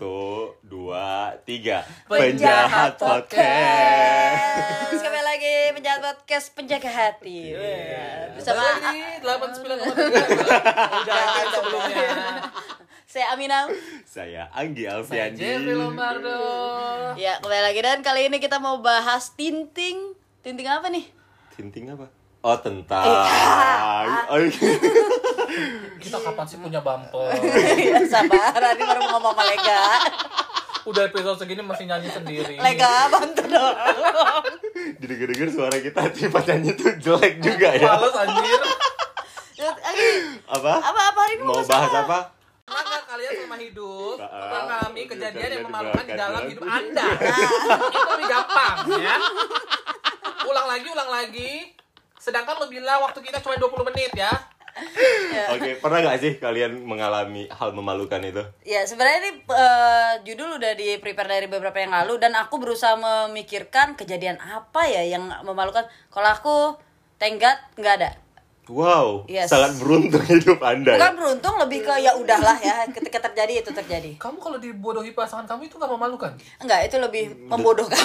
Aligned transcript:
Satu, 0.00 0.56
dua, 0.64 1.36
tiga. 1.44 1.84
Penjahat 2.08 2.96
Podcast. 2.96 3.36
Kembali 4.96 5.24
lagi 5.28 5.76
penjahat 5.76 6.00
podcast 6.00 6.56
penjaga 6.56 6.88
hati. 6.88 7.52
Wah, 7.52 8.32
Bersama 8.32 8.64
lagi, 8.80 8.96
89,3 9.20 11.04
Udah 11.04 11.20
sebelumnya 11.52 12.08
saya 13.04 13.36
Aminah. 13.36 13.68
Saya 14.08 14.48
Anggi 14.56 14.88
Saya 14.88 15.04
Alfiandi. 15.04 15.36
Jeffrey 15.36 15.76
Lombardo 15.76 16.40
Ya, 17.20 17.36
kembali 17.44 17.60
lagi 17.60 17.80
dan 17.84 18.00
kali 18.00 18.32
ini 18.32 18.40
kita 18.40 18.56
mau 18.56 18.80
bahas 18.80 19.36
tinting. 19.36 20.16
Tinting 20.40 20.64
apa 20.64 20.88
nih? 20.88 21.12
Tinting 21.60 21.92
apa? 21.92 22.08
Oh 22.40 22.56
tentang. 22.56 23.04
Iya. 23.04 24.48
Kita 26.00 26.16
kapan 26.20 26.44
sih 26.46 26.58
punya 26.58 26.80
bumper? 26.80 27.30
Ya, 27.90 28.00
Sabar, 28.06 28.54
ini 28.74 28.82
baru 28.84 29.00
mau 29.06 29.10
ngomong 29.18 29.32
sama 29.34 29.44
Lega. 29.46 29.82
Udah 30.88 31.02
episode 31.06 31.36
segini 31.36 31.60
masih 31.60 31.84
nyanyi 31.84 32.08
sendiri 32.08 32.56
Lega, 32.56 33.08
bantu 33.12 33.44
dong. 33.44 33.74
Denger-denger 35.00 35.48
suara 35.52 35.76
kita 35.76 36.00
tiba 36.12 36.40
nyanyi 36.40 36.72
tuh 36.72 36.92
jelek 36.96 37.34
juga 37.44 37.68
ya. 37.76 37.88
Males 37.96 38.16
anjir 38.16 38.60
Apa? 40.50 40.72
apa 40.82 41.00
apa 41.12 41.20
hari 41.20 41.34
ini 41.36 41.44
Mau 41.44 41.60
bahas 41.62 41.92
apa? 41.92 42.40
kalian 43.10 43.32
selama 43.42 43.56
hidup 43.58 44.16
mengalami 44.22 45.02
kejadian 45.10 45.50
yang 45.50 45.64
memalukan 45.66 46.04
di 46.06 46.14
dalam 46.14 46.42
hidup 46.46 46.64
Anda. 46.64 47.06
Itu 47.90 48.08
lebih 48.16 48.28
gampang 48.30 48.76
ya. 48.96 49.16
Ulang 50.46 50.66
lagi, 50.70 50.88
ulang 50.88 51.10
lagi. 51.10 51.52
Sedangkan 52.16 52.56
lo 52.62 52.70
bilang 52.70 53.02
waktu 53.04 53.18
kita 53.20 53.42
cuma 53.42 53.58
20 53.58 53.88
menit 53.92 54.12
ya. 54.14 54.30
Oke, 55.54 55.78
pernah 55.78 55.98
gak 56.02 56.18
sih 56.20 56.32
kalian 56.38 56.82
mengalami 56.82 57.46
hal 57.50 57.70
memalukan 57.74 58.22
itu? 58.22 58.42
Ya 58.62 58.82
sebenarnya 58.86 59.18
ini 59.26 59.32
eh, 59.42 60.12
judul 60.26 60.58
udah 60.58 60.72
di 60.74 60.98
prepare 60.98 61.28
dari 61.40 61.46
beberapa 61.46 61.76
yang 61.78 61.90
lalu 61.94 62.18
dan 62.18 62.34
aku 62.34 62.58
berusaha 62.58 62.94
memikirkan 62.96 63.94
kejadian 63.94 64.38
apa 64.38 64.86
ya 64.86 65.02
yang 65.06 65.26
memalukan. 65.42 65.86
Kalau 66.08 66.28
aku 66.30 66.56
tenggat 67.18 67.60
nggak 67.76 67.94
ada. 68.02 68.10
Wow, 68.70 69.26
Yes. 69.26 69.50
sangat 69.50 69.82
beruntung 69.82 70.22
hidup 70.30 70.62
Anda 70.62 70.94
ya. 70.94 70.98
Bukan 71.02 71.14
beruntung 71.18 71.54
lebih 71.58 71.82
ke 71.82 71.94
ya 72.06 72.14
udahlah 72.14 72.54
ya 72.62 72.86
ketika 72.86 73.18
terjadi 73.18 73.66
itu 73.66 73.70
terjadi. 73.74 74.14
Kamu 74.14 74.38
kalau 74.38 74.62
dibodohi 74.62 75.10
pasangan 75.10 75.42
kamu 75.42 75.66
itu 75.66 75.74
gak 75.74 75.90
memalukan? 75.90 76.30
Enggak, 76.62 76.86
itu 76.86 77.02
lebih 77.02 77.34
membodohkan. 77.50 77.98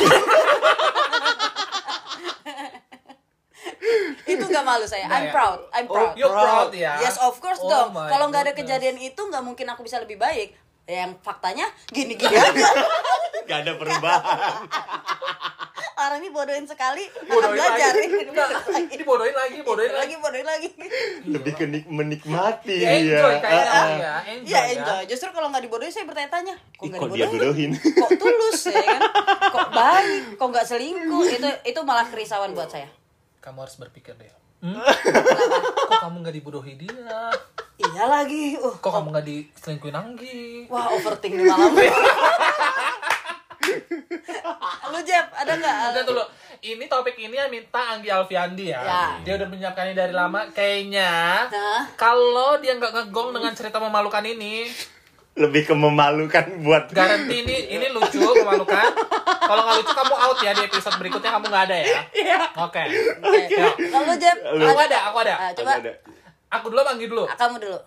itu 4.28 4.44
nggak 4.44 4.62
malu 4.64 4.84
saya. 4.84 5.06
I'm 5.08 5.26
ya? 5.26 5.31
proud. 5.31 5.59
I'm 5.70 5.86
Oh, 5.86 5.94
proud. 5.94 6.14
you're 6.16 6.30
proud 6.30 6.72
ya? 6.72 6.98
Yes, 7.00 7.18
of 7.18 7.38
course 7.38 7.58
Oh 7.58 7.68
dong. 7.68 7.94
Kalau 7.94 8.26
nggak 8.28 8.44
ada 8.44 8.54
kejadian 8.54 8.98
itu 8.98 9.18
nggak 9.18 9.42
mungkin 9.42 9.66
aku 9.68 9.81
bisa 9.81 9.98
lebih 9.98 10.18
baik. 10.18 10.58
Yang 10.84 11.18
faktanya 11.20 11.66
gini-gini 11.88 12.30
aja. 12.31 12.62
Gak 13.46 13.62
ada 13.62 13.73
perubahan. 13.73 14.66
Orang 15.96 16.20
ini 16.20 16.28
bodohin 16.28 16.66
sekali, 16.66 17.08
akan 17.08 17.26
Bodohin 17.26 17.56
belajar. 17.56 17.94
lagi. 17.96 18.26
Enggak, 18.26 18.50
dibodohin 18.92 19.31
lagi, 19.31 19.58
bodohin 19.62 19.90
lagi. 19.90 20.02
lagi, 20.03 20.16
bodohin 20.20 20.46
lagi. 20.46 20.70
Lebih 21.23 21.53
ke 21.53 21.66
nik- 21.66 21.88
menikmati 21.88 22.78
Enjoy 22.84 23.16
ya. 23.31 23.40
kayaknya 23.40 23.64
Ah, 23.66 23.80
ah. 23.80 23.88
ya, 23.96 24.14
enjoy 24.28 24.46
Ya 24.46 24.59
ya. 24.59 24.73
enjoy. 24.76 25.02
Justru 25.08 25.30
kalau 25.30 25.48
nggak 25.50 25.64
dibodohin 25.64 25.90
saya 25.90 26.03
bertanya-tanya, 26.03 26.53
kok 26.76 26.86
kok 26.86 27.09
dia 27.12 27.26
dibodohin? 27.26 27.30
bodohin? 27.31 27.96
Kok 27.96 28.12
tulus 28.16 28.62
ya 28.68 28.81
kan? 28.84 29.02
Kok 29.48 29.70
baik? 29.72 30.22
Kok 30.36 30.48
nggak 30.52 30.66
selingkuh? 30.68 31.23
Itu 31.31 31.50
itu 31.64 31.80
malah 31.81 32.06
kerisauan 32.06 32.52
buat 32.52 32.68
saya. 32.68 32.90
Kamu 33.46 33.62
harus 33.62 33.78
berpikir 33.78 34.18
deh. 34.18 34.34
Hmm? 34.66 34.82
Kok 35.94 36.02
kamu 36.10 36.26
nggak 36.26 36.36
dibodohi 36.42 36.74
dia? 36.82 37.30
Iya 37.78 38.10
lagi. 38.10 38.58
Uh, 38.58 38.74
Kok 38.82 38.90
kamu 38.90 39.14
nggak 39.14 39.28
diselingkuhin 39.30 39.94
Anggi? 39.94 40.66
Wah, 40.66 40.90
overthink 40.98 41.38
nih 41.38 41.46
malam. 41.46 41.78
Lu 44.90 45.00
Jeb, 45.06 45.30
ada 45.30 45.54
nggak? 45.62 45.76
Udah 45.94 46.04
dulu. 46.10 46.24
Ini 46.66 46.90
topik 46.90 47.14
ini 47.22 47.38
yang 47.38 47.54
minta 47.54 47.94
Anggi 47.94 48.10
Alfiandi 48.10 48.74
ya. 48.74 48.82
Ya. 48.82 49.04
Dia 49.22 49.34
udah 49.38 49.48
menyiapkannya 49.54 49.94
dari 49.94 50.14
lama. 50.18 50.50
Kayaknya 50.50 51.46
Hah? 51.46 51.86
kalau 51.94 52.58
dia 52.58 52.74
nggak 52.74 52.98
ngegong 52.98 53.30
dengan 53.38 53.53
cerita 53.53 53.78
memalukan 53.78 54.25
ini, 54.25 54.66
Lebih 55.35 55.62
ke 55.66 55.75
memalukan 55.75 56.46
buat 56.63 56.88
garanti 56.90 57.44
ini 57.44 57.56
ini 57.69 57.91
lucu 57.91 58.23
memalukan. 58.23 58.88
Kalau 59.41 59.62
nggak 59.62 59.75
lucu 59.78 59.94
kamu 59.94 60.16
out 60.16 60.38
ya 60.40 60.51
di 60.51 60.63
episode 60.63 60.96
berikutnya 60.96 61.28
kamu 61.29 61.46
nggak 61.46 61.63
ada 61.66 61.75
ya. 61.78 61.88
Iya. 62.09 62.38
Oke. 62.57 62.84
Oke. 63.19 63.59
Kalau 63.85 64.06
lu 64.06 64.16
Jeb, 64.16 64.38
Lu. 64.53 64.63
Aku 64.63 64.79
ada, 64.79 64.97
aku 65.06 65.18
ada. 65.22 65.34
Ah, 65.35 65.51
coba 65.51 65.72
Ada. 65.78 65.91
Aku 66.50 66.66
dulu, 66.68 66.79
apa 66.79 66.91
Anggi 66.94 67.07
dulu. 67.07 67.24
ah, 67.24 67.35
kamu 67.35 67.59
dulu. 67.59 67.79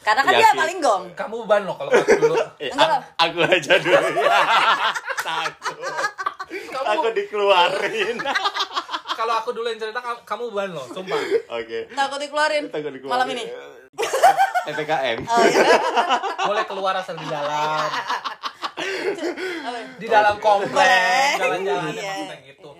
Karena 0.00 0.20
kan 0.22 0.32
Yakin. 0.32 0.44
dia 0.44 0.60
paling 0.60 0.78
gong. 0.78 1.04
Kamu 1.14 1.34
beban 1.40 1.62
loh 1.64 1.72
kalau 1.74 1.88
aku 1.88 2.12
dulu. 2.18 2.36
Eh, 2.60 2.68
Enggak 2.68 2.84
a- 2.84 2.92
lah. 2.92 3.02
aku 3.16 3.38
aja 3.42 3.72
dulu. 3.76 3.96
Takut. 5.24 5.76
Kamu 6.50 6.84
Aku 6.86 7.06
dikeluarin. 7.12 8.16
kalau 9.20 9.34
aku 9.36 9.52
dulu 9.52 9.68
yang 9.68 9.76
cerita 9.76 10.00
kamu- 10.24 10.48
beban 10.48 10.72
loh, 10.72 10.86
sumpah. 10.86 11.20
Oke. 11.52 11.92
Takut 11.92 12.18
dikeluarin. 12.18 12.64
Takut 12.66 12.88
dikeluarin. 12.88 13.12
Malam 13.12 13.28
ini. 13.30 13.44
PPKM. 14.66 15.18
Oh, 15.22 15.44
iya. 15.44 15.60
Boleh 16.48 16.64
keluar 16.64 16.94
asal 16.96 17.14
di 17.14 17.26
dalam. 17.26 17.84
Di 20.00 20.06
dalam 20.08 20.40
komplek, 20.40 21.36
jalan-jalan 21.40 21.92
Iya. 21.92 22.08
maksudnya 22.08 22.36
gitu. 22.42 22.70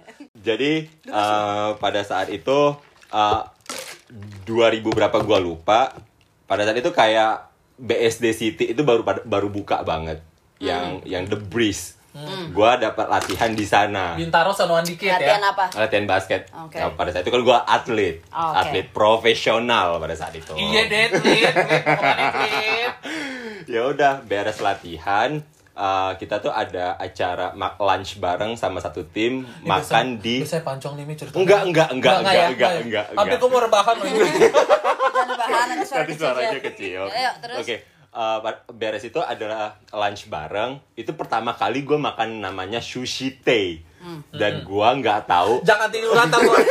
Jadi 0.41 0.73
eh, 0.89 1.71
pada 1.77 2.01
saat 2.01 2.33
itu 2.33 2.59
eh, 3.13 3.43
2000 4.49 4.81
berapa 4.89 5.19
gua 5.21 5.37
lupa. 5.37 5.93
Pada 6.49 6.65
saat 6.65 6.81
itu 6.81 6.91
kayak 6.91 7.47
BSD 7.77 8.25
City 8.33 8.65
itu 8.73 8.81
baru 8.81 9.05
baru 9.05 9.49
buka 9.49 9.85
banget. 9.85 10.25
Yang 10.57 11.05
yang 11.05 11.25
The 11.27 11.37
Breeze. 11.37 12.00
Gua 12.51 12.75
dapat 12.75 13.07
latihan 13.07 13.55
di 13.55 13.63
sana. 13.63 14.19
Bintaro 14.19 14.51
sanoan 14.51 14.83
dikit 14.83 15.07
Latihan 15.15 15.39
ya. 15.39 15.55
apa? 15.55 15.71
Latihan 15.79 16.07
basket. 16.11 16.51
Oke. 16.51 16.83
Nah, 16.83 16.91
pada 16.99 17.15
saat 17.15 17.23
itu 17.23 17.31
kan 17.31 17.43
gua 17.47 17.63
atlet. 17.63 18.19
Oh, 18.35 18.51
oke. 18.51 18.59
Atlet 18.67 18.87
profesional 18.91 20.03
pada 20.03 20.15
saat 20.19 20.35
itu. 20.35 20.51
Iya, 20.59 20.91
deh, 20.91 21.03
atlet, 21.07 21.55
ya 23.73 23.87
udah 23.87 24.27
beres 24.27 24.59
latihan 24.59 25.39
uh, 25.79 26.13
kita 26.19 26.43
tuh 26.43 26.51
ada 26.51 26.99
acara 26.99 27.55
mak 27.55 27.79
lunch 27.79 28.19
bareng 28.19 28.59
sama 28.59 28.83
satu 28.83 29.07
tim 29.09 29.47
makan 29.63 30.19
di 30.19 30.43
Biasanya 30.43 30.65
pancong 30.67 30.95
nih 30.99 31.17
cerita. 31.17 31.35
enggak 31.39 31.61
enggak 31.71 31.89
enggak 31.95 32.15
enggak 32.21 32.47
enggak 32.53 32.73
enggak 32.85 33.05
Tapi 33.07 33.17
enggak 33.23 33.39
aku 33.39 33.47
mau 33.49 33.61
rebahan 33.63 33.95
loh 33.97 34.07
ini. 34.07 34.21
Jangan 35.11 35.37
bahan 35.37 35.67
nanti 35.71 35.87
suara 35.87 36.03
nanti 36.03 36.13
kecil, 36.13 36.21
suaranya 36.27 36.51
Jeb. 36.53 36.65
kecil 36.75 37.03
Ayo, 37.07 37.31
terus. 37.41 37.67
Uh, 38.13 38.39
beres 38.69 39.03
itu 39.03 39.19
adalah 39.19 39.75
lunch 39.89 40.27
bareng 40.27 40.79
itu 40.95 41.11
pertama 41.13 41.53
kali 41.53 41.81
gue 41.81 41.97
makan 41.97 42.41
namanya 42.41 42.79
sushi 42.79 43.37
tei 43.37 43.87
Hmm. 44.01 44.25
dan 44.33 44.65
gua 44.65 44.97
nggak 44.97 45.29
tahu 45.29 45.61
Jangan 45.61 45.93
tidur 45.93 46.17
rata 46.17 46.33
kok. 46.35 46.57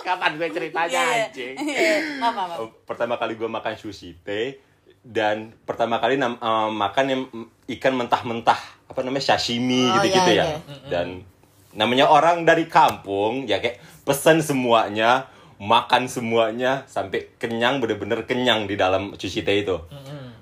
kapan 0.00 0.30
gue 0.34 0.48
ceritanya 0.48 0.88
Iya, 0.88 1.04
iya. 1.04 1.26
anjing 1.26 1.54
Iya, 1.58 1.92
maaf, 2.16 2.32
maaf. 2.32 2.48
maaf. 2.48 2.58
Uh, 2.58 2.70
pertama 2.82 3.14
kali 3.14 3.36
gue 3.36 3.44
makan 3.44 3.74
sushi 3.76 4.16
teh 4.18 4.56
dan 4.98 5.52
pertama 5.62 6.00
kali 6.00 6.16
nam- 6.16 6.40
uh, 6.40 6.68
makan 6.68 7.04
yang 7.06 7.22
ikan 7.70 7.94
mentah-mentah 7.94 8.56
apa 8.86 9.00
namanya 9.02 9.24
sashimi 9.26 9.84
Oh, 9.86 10.00
gitu-gitu 10.00 10.30
iya, 10.32 10.42
ya 10.42 10.44
iya. 10.48 10.58
dan 10.88 11.06
namanya 11.70 12.08
orang 12.08 12.42
dari 12.42 12.64
kampung 12.64 13.44
ya 13.44 13.60
kayak 13.60 13.76
pesen 14.02 14.40
semuanya 14.40 15.28
makan 15.58 16.06
semuanya 16.06 16.86
sampai 16.86 17.34
kenyang 17.36 17.82
bener-bener 17.82 18.22
kenyang 18.24 18.70
di 18.70 18.78
dalam 18.78 19.18
sushi 19.18 19.42
teh 19.42 19.62
itu. 19.62 19.76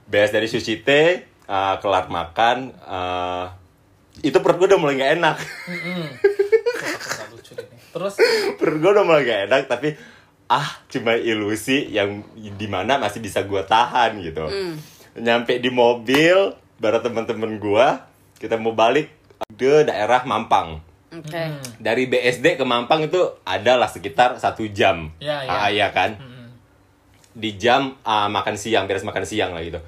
Beres 0.06 0.30
dari 0.30 0.46
sushi 0.46 0.84
teh 0.84 1.24
uh, 1.48 1.80
kelar 1.80 2.12
makan 2.12 2.76
uh, 2.84 3.50
itu 4.24 4.36
perut 4.40 4.56
gue 4.60 4.68
udah 4.72 4.80
mulai 4.80 4.94
nggak 5.00 5.12
enak. 5.20 5.36
Ini. 5.68 6.06
Terus 7.96 8.14
perut 8.60 8.76
gue 8.76 8.90
udah 8.92 9.04
mulai 9.08 9.24
gak 9.24 9.40
enak 9.48 9.62
tapi 9.72 9.96
ah 10.52 10.84
cuma 10.92 11.16
ilusi 11.16 11.88
yang 11.88 12.20
di 12.36 12.68
mana 12.68 13.00
masih 13.00 13.24
bisa 13.24 13.40
gue 13.40 13.62
tahan 13.64 14.20
gitu. 14.20 14.44
Nyampe 15.16 15.56
di 15.56 15.72
mobil 15.72 16.52
bareng 16.76 17.00
temen-temen 17.00 17.56
gue 17.56 17.86
kita 18.36 18.60
mau 18.60 18.76
balik 18.76 19.08
ke 19.56 19.88
daerah 19.88 20.28
Mampang 20.28 20.84
Oke. 21.20 21.42
Hmm. 21.48 21.62
dari 21.78 22.04
BSD 22.04 22.56
ke 22.56 22.64
Mampang 22.64 23.04
itu 23.04 23.20
adalah 23.42 23.88
sekitar 23.88 24.36
satu 24.36 24.66
jam 24.68 25.12
Ya, 25.16 25.40
ya. 25.44 25.50
Ah, 25.50 25.68
iya 25.68 25.88
kan 25.90 26.16
di 27.32 27.56
jam 27.56 27.96
ah, 28.02 28.26
makan 28.26 28.56
siang 28.56 28.88
beres 28.88 29.04
makan 29.04 29.24
siang 29.24 29.52
lah 29.52 29.60
gitu 29.60 29.80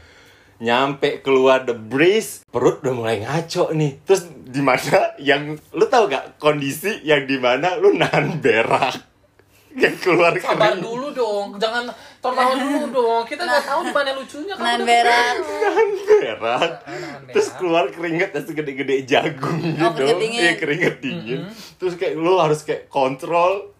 nyampe 0.58 1.22
keluar 1.22 1.62
the 1.62 1.72
breeze 1.72 2.42
perut 2.50 2.82
udah 2.82 2.94
mulai 2.94 3.22
ngaco 3.22 3.70
nih 3.70 4.02
terus 4.02 4.26
di 4.26 4.58
mana 4.58 5.14
yang 5.28 5.54
lu 5.70 5.84
tahu 5.86 6.10
gak 6.10 6.36
kondisi 6.36 6.98
yang 7.06 7.24
di 7.24 7.38
mana 7.38 7.78
lu 7.78 7.94
nahan 7.94 8.42
berak 8.42 8.98
yang 9.82 9.94
keluar 10.02 10.34
sabar 10.42 10.74
kering. 10.74 10.82
dulu 10.82 11.06
dong. 11.14 11.48
Jangan 11.54 11.86
tertawa 12.18 12.52
dulu 12.52 12.80
dong. 12.96 13.22
Kita 13.24 13.42
nggak 13.42 13.64
tahu 13.64 13.80
di 13.80 13.92
mana 13.92 14.10
lucunya 14.12 14.54
kan. 14.54 14.64
Nahan 14.64 14.80
berak. 14.82 15.34
nahan 15.38 15.88
berak 16.02 16.72
terus 17.28 17.48
keluar 17.54 17.84
keringet 17.88 18.30
yang 18.32 18.44
segede-gede 18.44 18.96
jagung 19.04 19.58
gitu 19.60 19.80
Oh, 19.80 19.92
keringet 19.92 20.18
dingin. 20.18 20.40
Iya, 20.40 20.52
keringet 20.56 20.96
dingin 20.98 21.40
terus 21.76 21.94
kayak 21.94 22.14
lu 22.14 22.34
harus 22.36 22.60
kayak 22.62 22.88
kontrol 22.88 23.70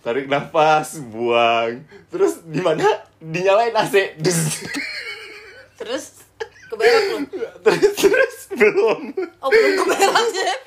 tarik 0.00 0.24
nafas 0.24 1.02
buang 1.02 1.82
terus 2.06 2.40
di 2.44 2.60
mana 2.60 2.80
dinyalain 3.18 3.74
AC. 3.74 4.14
Terus 5.76 6.24
ke 6.66 6.74
berak 6.74 7.02
lu. 7.06 7.18
terus 7.60 8.36
belum 8.50 9.12
Oh 9.36 9.48
belum 9.48 9.72
keberak 9.76 10.24
Jeb. 10.30 10.60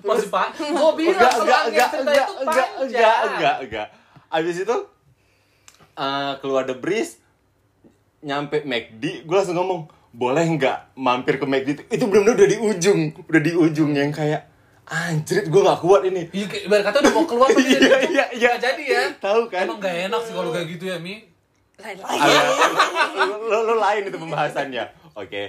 Masih 0.00 0.28
pak. 0.28 0.52
Gue 0.54 0.92
bilang 0.94 1.16
enggak 1.16 1.32
enggak 1.40 1.60
enggak 1.64 1.88
enggak 1.88 1.88
itu 1.88 1.98
enggak 2.02 2.28
panjang. 2.44 2.68
enggak 2.84 3.16
enggak 3.24 3.56
enggak 3.62 3.86
abis 4.30 4.56
itu 4.60 4.76
eh, 5.92 6.32
keluar 6.38 6.62
the 6.62 6.74
breeze 6.74 7.18
nyampe 8.20 8.62
McD 8.62 9.24
gue 9.24 9.32
langsung 9.32 9.56
ngomong 9.56 9.80
boleh 10.10 10.44
nggak 10.44 10.94
mampir 10.94 11.36
ke 11.36 11.44
McD 11.44 11.68
itu 11.70 11.82
itu 11.88 12.04
benar-benar 12.04 12.36
udah 12.36 12.48
di 12.48 12.58
ujung 12.58 13.00
udah 13.16 13.40
di 13.40 13.52
ujung 13.54 13.90
yang 13.92 14.10
kayak 14.10 14.44
anjrit 14.84 15.46
gue 15.46 15.60
nggak 15.60 15.78
kuat 15.78 16.02
ini 16.04 16.26
Iya, 16.28 16.46
kayak 16.46 16.62
ibarat 16.66 16.84
kata 16.84 16.96
udah 17.00 17.12
mau 17.12 17.24
keluar 17.24 17.48
tapi 17.48 17.62
Iya, 17.64 17.78
jadi- 17.78 18.10
iya, 18.10 18.24
iya. 18.28 18.48
nggak 18.48 18.58
jadi 18.60 18.82
ya. 18.84 19.02
Tahu 19.16 19.40
kan? 19.46 19.64
Emang 19.64 19.78
gak 19.78 19.96
enak 20.04 20.20
sih 20.20 20.32
kalau 20.32 20.50
kayak 20.50 20.66
gitu 20.68 20.84
ya, 20.84 20.96
Mi. 20.98 21.14
Lain-lain. 21.76 22.10
Agak- 22.12 23.40
lo, 23.40 23.58
lo 23.64 23.74
lain 23.78 24.02
itu 24.04 24.16
pembahasannya 24.16 24.84
oke 25.12 25.42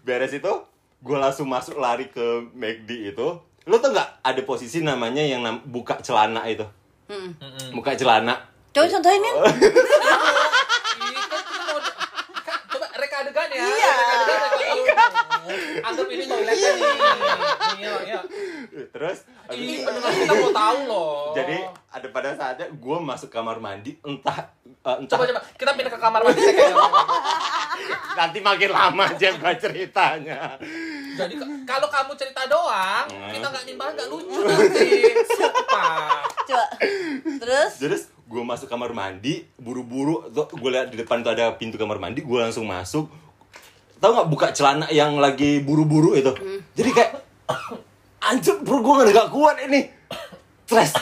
beres 0.00 0.30
itu 0.30 0.52
gue 0.98 1.16
langsung 1.16 1.46
masuk 1.46 1.74
lari 1.76 2.06
ke 2.06 2.22
McD 2.52 3.10
itu 3.10 3.28
lo 3.62 3.76
tau 3.76 3.90
nggak 3.90 4.22
ada 4.22 4.40
posisi 4.42 4.78
namanya 4.78 5.20
yang 5.20 5.40
nam- 5.40 5.64
buka 5.64 5.98
celana 5.98 6.44
itu 6.44 6.62
Hmm. 7.02 7.34
buka 7.72 7.92
celana 7.92 8.38
Coba 8.72 8.86
contohin 8.88 9.20
ya. 9.20 9.32
Mau 9.32 9.44
coba 12.72 12.86
reka 12.96 13.16
adegan 13.20 13.48
ya. 13.48 13.62
Iya. 13.62 13.92
Lu. 14.72 14.82
Anggap 15.82 16.06
ini 16.08 16.24
nih. 16.24 16.40
Iya, 17.74 17.92
iya. 18.02 18.20
terus 18.88 19.18
Ini 19.50 19.82
pendengar 19.82 20.10
kita 20.10 20.32
mau 20.32 20.50
tahu 20.50 20.78
loh. 20.86 21.34
Jadi 21.34 21.56
ada 21.90 22.06
pada 22.08 22.30
saatnya 22.32 22.66
gue 22.70 22.96
masuk 22.98 23.28
kamar 23.28 23.58
mandi 23.58 23.98
entah 24.00 24.48
eh, 24.64 24.96
entah 24.96 25.12
coba 25.12 25.24
coba 25.28 25.40
kita 25.52 25.70
pindah 25.74 25.92
ke 25.92 26.00
kamar 26.00 26.20
mandi 26.22 26.40
saya 26.40 26.54
kayak 26.56 26.72
nanti 28.18 28.38
makin 28.40 28.70
lama 28.70 29.02
aja 29.04 29.28
gue 29.30 29.52
ceritanya. 29.58 30.38
Jadi 31.12 31.34
kalau 31.68 31.86
kamu 31.86 32.12
cerita 32.16 32.40
doang, 32.46 33.04
Hmm. 33.04 33.28
kita 33.28 33.44
nggak 33.44 33.64
nimbang 33.66 33.92
nggak 33.92 34.08
lucu 34.08 34.40
nanti. 34.40 35.04
Sumpah. 35.28 36.24
Coba. 36.48 36.64
Terus 37.36 37.72
Terus 37.76 38.02
gue 38.32 38.40
masuk 38.40 38.64
kamar 38.64 38.96
mandi 38.96 39.44
buru-buru 39.60 40.24
tuh 40.32 40.48
gue 40.48 40.70
lihat 40.72 40.88
di 40.88 40.96
depan 40.96 41.20
tuh 41.20 41.36
ada 41.36 41.52
pintu 41.52 41.76
kamar 41.76 42.00
mandi 42.00 42.24
gue 42.24 42.38
langsung 42.40 42.64
masuk. 42.64 43.04
Tahu 44.00 44.10
nggak 44.10 44.28
buka 44.32 44.46
celana 44.56 44.88
yang 44.88 45.20
lagi 45.20 45.60
buru-buru 45.60 46.16
itu? 46.16 46.32
Jadi 46.72 46.90
kayak 46.96 47.12
anjir 48.24 48.56
bro 48.64 48.80
gue 48.80 49.12
nggak 49.12 49.28
kuat 49.28 49.60
ini. 49.68 49.84
Stres 50.64 50.96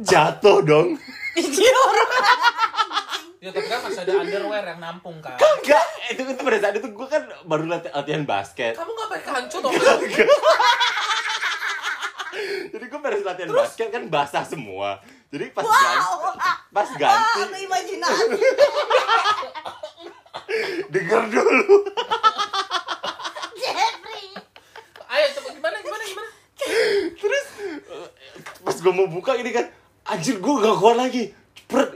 jatuh 0.00 0.64
dong. 0.64 0.96
Iya 1.36 1.72
orang. 1.84 2.10
Ya 3.40 3.48
tapi 3.52 3.68
kan 3.68 3.80
masih 3.84 4.00
ada 4.04 4.12
underwear 4.20 4.64
yang 4.64 4.80
nampung 4.80 5.16
kan. 5.20 5.36
Enggak, 5.36 5.84
itu 6.12 6.20
itu 6.24 6.40
pada 6.40 6.58
saat 6.60 6.74
itu 6.76 6.88
gue 6.88 7.08
kan 7.08 7.22
baru 7.44 7.68
lati- 7.68 7.92
latihan 7.92 8.24
basket. 8.24 8.72
Kamu 8.76 8.88
nggak 8.88 9.08
pakai 9.12 9.24
kancu 9.28 9.56
dong? 9.60 9.72
Gue 12.90 12.98
beres 12.98 13.22
latihan 13.22 13.48
basket 13.48 13.88
kan 13.88 14.02
basah 14.04 14.42
semua. 14.42 14.98
Jadi 15.28 15.46
pas 15.50 15.62
ganti, 15.62 15.94
Wow. 15.94 16.34
pas 16.68 16.88
Ah, 16.88 16.98
ganti, 16.98 17.40
lu 17.44 17.56
imajinasi. 17.62 18.24
denger 20.90 21.22
dulu. 21.28 21.76
Jeffrey. 23.54 24.26
Ayo 25.06 25.24
coba 25.32 25.48
gimana 25.52 25.76
gimana 25.78 26.04
gimana? 26.04 26.28
Terus 27.14 27.46
pas 28.60 28.76
gue 28.76 28.92
mau 28.92 29.06
buka 29.06 29.32
ini 29.34 29.50
kan, 29.50 29.70
anjir 30.04 30.36
gue 30.36 30.54
gak 30.56 30.76
kuat 30.76 30.96
lagi. 30.96 31.30
Cepet 31.54 31.88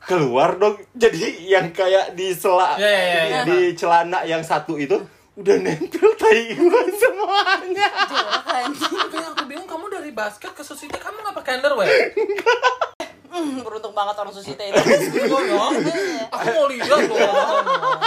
keluar 0.00 0.54
dong. 0.54 0.78
Jadi 0.92 1.18
yang 1.44 1.70
kayak 1.70 2.14
di 2.14 2.30
sela, 2.32 2.74
Ya, 2.76 2.86
ya, 2.86 3.02
ya, 3.02 3.22
ya. 3.24 3.40
di 3.44 3.58
celana 3.74 4.22
yang 4.22 4.40
satu 4.40 4.78
itu 4.78 4.94
udah 5.36 5.56
nempel 5.60 6.08
tai 6.16 6.56
gue 6.56 6.82
semuanya. 7.02 7.88
Jorok 8.08 8.44
anjing. 8.48 8.96
Yang 9.12 9.26
aku 9.32 9.44
bingung 9.44 9.68
kamu 9.68 9.86
dari 9.92 10.10
basket 10.10 10.52
ke 10.56 10.62
susite 10.64 10.96
kamu 10.96 11.20
nggak 11.20 11.36
pakai 11.36 11.52
underwear? 11.60 11.88
Hmm, 13.26 13.60
beruntung 13.60 13.92
banget 13.92 14.16
orang 14.16 14.32
susi 14.32 14.56
teh 14.56 14.72
itu. 14.72 14.80
Aku 16.32 16.48
mau 16.48 16.66
lihat 16.72 16.88
loh. 17.04 17.20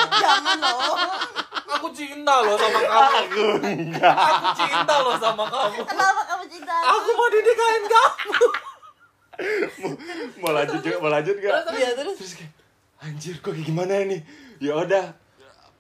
Jangan 0.09 0.57
loh. 0.57 0.97
Aku 1.69 1.87
cinta 1.93 2.33
loh 2.41 2.57
sama 2.57 2.79
kamu. 2.81 2.97
Aku 2.97 3.43
enggak. 3.61 4.15
Aku 4.17 4.47
cinta 4.57 4.95
loh 4.99 5.15
sama 5.21 5.43
kamu. 5.45 5.79
Kenapa 5.85 6.21
kamu 6.25 6.43
cinta? 6.49 6.73
Aku 6.73 7.09
mau 7.13 7.27
didikain 7.29 7.83
kamu. 7.85 8.33
Mau 10.41 10.51
lanjut 10.51 10.79
juga, 10.81 10.97
mau 10.97 11.11
lanjut 11.13 11.35
gak? 11.37 11.53
Iya 11.71 11.89
terus. 11.93 12.17
terus 12.17 12.33
kayak 12.35 12.51
anjir 12.99 13.35
kok 13.39 13.55
kayak 13.55 13.63
gimana 13.63 14.03
nih 14.03 14.19
ya 14.59 14.75
udah 14.75 15.15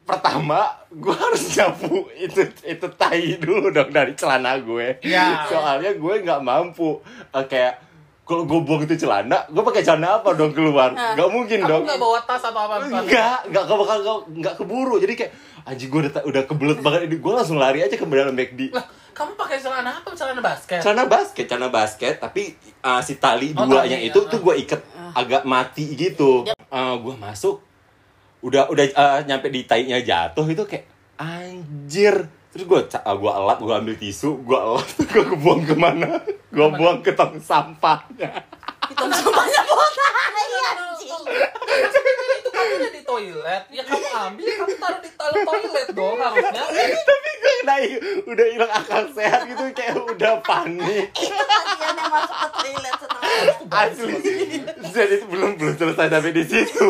pertama 0.09 0.59
gue 0.89 1.13
harus 1.13 1.43
nyapu 1.53 1.87
itu 2.11 2.41
itu 2.63 2.87
tai 2.93 3.37
dulu 3.37 3.69
dong 3.69 3.89
dari 3.89 4.13
celana 4.13 4.57
gue 4.57 4.97
Iya. 4.99 5.45
soalnya 5.45 5.93
gue 5.93 6.13
nggak 6.19 6.41
mampu 6.41 6.97
Eh, 7.29 7.45
kayak 7.45 7.85
kalau 8.23 8.43
gue 8.43 8.59
buang 8.59 8.81
itu 8.83 8.95
celana 8.95 9.45
gue 9.45 9.61
pakai 9.63 9.81
celana 9.81 10.17
apa 10.17 10.33
dong 10.33 10.49
keluar 10.49 10.89
Nah. 10.91 11.13
nggak 11.13 11.29
mungkin 11.29 11.59
Kamu 11.59 11.69
dong 11.71 11.81
nggak 11.83 11.97
bawa 11.99 12.19
tas 12.21 12.41
atau 12.41 12.61
apa? 12.63 12.75
Enggak, 12.81 13.39
enggak 13.45 13.63
kau 13.63 13.77
bakal 13.79 13.97
kau 13.99 14.17
enggak 14.27 14.53
keburu. 14.55 14.95
Jadi 14.97 15.13
kayak 15.15 15.31
anjing 15.63 15.87
gue 15.87 16.01
udah 16.03 16.23
udah 16.23 16.43
kebelet 16.43 16.79
banget 16.79 17.01
ini. 17.03 17.15
Gue 17.17 17.31
langsung 17.31 17.57
lari 17.57 17.81
aja 17.81 17.89
ke 17.91 18.05
dalam 18.05 18.31
McD. 18.31 18.69
Lah, 18.69 18.85
kamu 19.11 19.33
pakai 19.35 19.57
celana 19.57 19.91
apa? 19.95 20.09
Celana 20.11 20.39
basket? 20.39 20.79
Celana 20.79 21.05
basket, 21.05 21.45
celana 21.45 21.69
basket, 21.69 22.13
tapi 22.17 22.53
uh, 22.79 22.97
si 22.99 23.17
tali 23.17 23.49
Oh, 23.51 23.65
duanya 23.65 23.93
tali, 23.95 24.07
itu 24.07 24.19
ya. 24.19 24.29
tuh 24.29 24.39
gue 24.39 24.55
ikat 24.59 24.81
agak 25.11 25.43
mati 25.43 25.85
gitu. 25.91 26.45
Uh, 26.69 26.95
gue 26.99 27.15
masuk, 27.15 27.65
udah 28.39 28.71
udah 28.71 28.85
uh, 28.95 29.19
nyampe 29.27 29.51
di 29.51 29.67
tainya 29.67 29.99
jatuh 29.99 30.47
itu 30.47 30.63
kayak 30.63 30.87
anjir. 31.19 32.31
Terus 32.49 32.65
gue 32.65 32.79
uh, 32.81 33.15
gue 33.19 33.31
elap, 33.31 33.59
gue 33.61 33.75
ambil 33.75 33.95
tisu, 33.99 34.41
gue 34.41 34.57
elap, 34.57 34.87
gue 34.97 35.37
buang 35.37 35.61
ke 35.67 35.75
mana? 35.77 36.23
Gue 36.49 36.67
buang 36.73 37.05
ke 37.05 37.13
tong 37.13 37.37
sampahnya. 37.37 38.41
Itu 38.89 39.03
sampahnya 39.05 39.61
botak. 39.67 40.13
Iya 40.49 40.69
anjing. 40.73 41.23
itu 42.39 42.49
kamu 42.49 42.73
udah 42.79 42.91
di 42.91 43.01
toilet, 43.05 43.63
ya 43.69 43.83
kamu 43.85 44.07
ambil, 44.07 44.45
kamu 44.49 44.75
taruh 44.81 44.99
di 45.03 45.09
dalam 45.13 45.41
toilet 45.45 45.87
dong 45.93 46.17
harusnya. 46.17 46.63
tapi 47.09 47.29
gue 47.37 47.53
udah 47.61 47.77
udah 48.33 48.45
hilang 48.49 48.71
akal 48.73 49.03
sehat 49.13 49.45
gitu 49.45 49.63
kayak 49.77 49.93
udah 49.99 50.41
panik. 50.41 51.13
Itu 51.21 51.37
kasihan 51.37 51.95
yang 52.01 52.09
masuk 52.09 52.37
ke 52.39 52.49
toilet 52.55 52.95
setelah. 52.97 53.29
Asli. 53.69 54.15
Jadi 54.89 55.15
belum 55.29 55.51
belum 55.59 55.73
selesai 55.77 56.07
sampai 56.09 56.31
di 56.33 56.43
situ. 56.49 56.89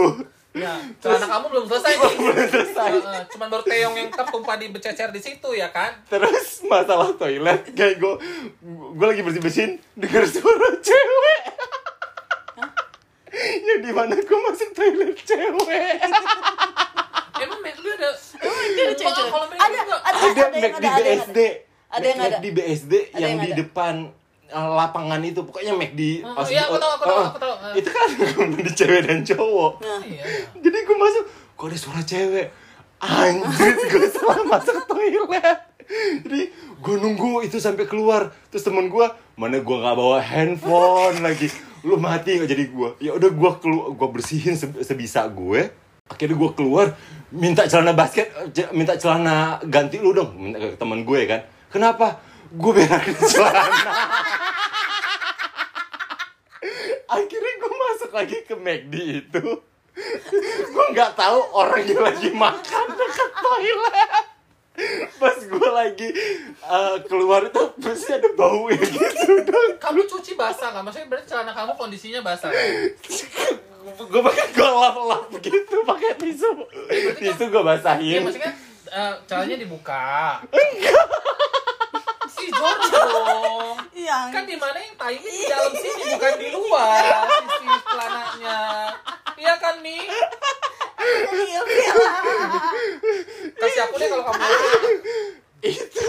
Ya, 0.50 0.82
celana 0.98 1.30
kamu 1.30 1.46
belum 1.48 1.66
selesai 1.68 1.94
nih. 2.00 2.16
belum 2.18 2.48
selesai. 2.50 2.90
Heeh, 2.92 3.22
cuman 3.30 3.48
baru 3.48 3.64
teong 3.64 3.96
yang 3.96 4.10
tertumpah 4.10 4.56
di 4.56 4.68
bececer 4.68 5.10
di 5.10 5.22
situ 5.22 5.50
ya 5.52 5.70
kan? 5.70 5.94
Terus 6.06 6.66
masalah 6.66 7.14
toilet 7.14 7.70
kayak 7.72 7.98
gue 7.98 8.14
gue 8.98 9.08
lagi 9.08 9.22
bersih 9.22 9.40
bersihin 9.40 9.72
dengar 9.94 10.26
suara 10.26 10.70
cewek. 10.76 11.42
Yang 13.62 13.80
di 13.80 13.92
mana 13.94 14.14
gue 14.16 14.40
masuk 14.44 14.70
toilet 14.74 15.14
cewek. 15.20 15.98
Emang 17.40 17.60
Meg 17.62 17.78
lu 17.78 17.88
ada 17.90 18.10
Emang 18.36 18.68
dia 18.68 18.84
ada 18.84 18.94
cewek-cewek? 18.94 19.32
Kalau 19.32 19.48
Meg 19.48 19.60
Ada, 19.62 19.78
juga 19.78 19.96
ada, 19.96 20.10
Ada 20.10 20.20
ada 20.20 20.42
yang 20.42 20.52
Mac 20.52 20.74
di 20.74 20.88
ada, 20.90 20.90
ada 20.90 21.08
yang 21.08 21.22
BSD. 21.24 21.40
Ada 21.90 22.06
yang 22.06 22.18
Mac 22.18 22.28
ada. 22.28 22.38
di 22.38 22.50
BSD 22.52 22.94
Ada 22.94 23.16
yang 23.16 23.30
yang 23.30 23.40
di 23.40 23.48
ada. 23.48 23.58
depan 23.62 23.96
uh, 24.04 24.19
lapangan 24.50 25.22
itu 25.22 25.42
pokoknya 25.42 25.74
Oh, 26.26 26.34
pas 26.34 26.50
iya, 26.50 26.66
aku 26.66 26.76
tahu, 26.76 26.92
aku 26.92 27.06
tahu, 27.06 27.22
aku 27.24 27.40
tahu. 27.40 27.54
Ah. 27.56 27.74
Itu 27.74 27.90
kan 27.90 28.10
di 28.60 28.72
cewek 28.72 29.02
dan 29.06 29.20
cowok. 29.22 29.72
Nah. 29.80 30.02
Iya. 30.02 30.24
Jadi 30.58 30.78
gue 30.82 30.98
masuk, 30.98 31.24
kok 31.54 31.66
ada 31.66 31.78
suara 31.78 32.02
cewek? 32.02 32.48
Anjir, 33.00 33.76
gue 33.92 34.10
salah 34.10 34.42
masuk 34.44 34.84
toilet. 34.86 35.58
Jadi 36.20 36.42
gue 36.54 36.96
nunggu 36.98 37.42
itu 37.42 37.58
sampai 37.58 37.86
keluar. 37.86 38.30
Terus 38.50 38.62
temen 38.62 38.88
gue, 38.88 39.06
mana 39.34 39.58
gue 39.58 39.76
nggak 39.76 39.96
bawa 39.96 40.20
handphone 40.20 41.22
lagi. 41.26 41.48
Lu 41.82 41.96
mati 41.96 42.36
nggak 42.36 42.50
jadi 42.50 42.66
gue? 42.68 42.90
Ya 43.00 43.12
udah 43.14 43.30
gue 43.30 43.52
keluar, 43.58 43.88
gue 43.92 44.08
bersihin 44.10 44.54
se- 44.54 44.84
sebisa 44.84 45.24
gue. 45.26 45.72
Akhirnya 46.10 46.36
gue 46.36 46.52
keluar, 46.52 46.98
minta 47.30 47.70
celana 47.70 47.94
basket, 47.94 48.34
eh, 48.34 48.70
minta 48.74 48.98
celana 48.98 49.62
ganti 49.62 50.02
lu 50.02 50.10
dong, 50.10 50.34
minta 50.34 50.58
ke 50.58 50.74
temen 50.74 51.06
gue 51.06 51.22
kan. 51.24 51.46
Kenapa? 51.70 52.18
Gue 52.50 52.72
berakin 52.74 53.16
celana. 53.30 53.94
Akhirnya 57.10 57.54
gue 57.58 57.72
masuk 57.74 58.12
lagi 58.14 58.38
ke 58.46 58.56
McD 58.58 58.94
itu 59.26 59.44
gue 60.70 60.86
nggak 60.96 61.12
tahu 61.18 61.40
orangnya 61.52 62.00
lagi 62.08 62.32
makan 62.32 62.86
dekat 62.96 63.32
toilet 63.36 64.26
pas 65.20 65.36
gue 65.36 65.70
lagi 65.76 66.08
uh, 66.64 66.96
keluar 67.04 67.52
itu 67.52 67.64
pasti 67.84 68.16
ada 68.16 68.32
bau 68.32 68.72
ya 68.72 68.80
gitu 68.80 69.44
dong 69.44 69.76
Kamu 69.76 70.08
cuci 70.08 70.40
basah 70.40 70.72
nggak? 70.72 70.84
Maksudnya 70.88 71.08
berarti 71.12 71.28
celana 71.28 71.52
kamu 71.52 71.72
kondisinya 71.76 72.22
basah 72.24 72.48
kan? 72.48 72.68
gue 74.00 74.22
pakai 74.24 74.46
gue 74.56 74.70
lap 74.70 74.96
lap 75.04 75.24
gitu 75.44 75.76
pakai 75.84 76.16
tisu 76.16 76.50
tisu 77.20 77.44
gue 77.52 77.60
Iya, 77.60 77.68
basahin 77.68 78.20
maksudnya 78.24 78.52
eh, 78.88 79.14
celananya 79.28 79.58
dibuka. 79.60 80.40
Si 82.50 82.58
Jordi 82.58 82.88
dong. 82.90 83.78
Iya. 83.94 84.20
Kan 84.34 84.44
di 84.50 84.58
mana 84.58 84.78
yang 84.82 84.96
tainya 84.98 85.30
di 85.30 85.44
dalam 85.46 85.74
sini 85.78 86.04
bukan 86.18 86.34
di 86.42 86.50
luar 86.50 87.14
sisi 87.62 87.78
celananya. 87.86 88.60
Iya 89.38 89.54
kan 89.62 89.76
nih? 89.86 90.04
Iya, 91.30 91.62
iya. 91.62 91.94
Kasih 93.54 93.82
aku 93.86 93.96
deh 94.02 94.08
kalau 94.10 94.26
kamu 94.26 94.46
itu 95.60 96.06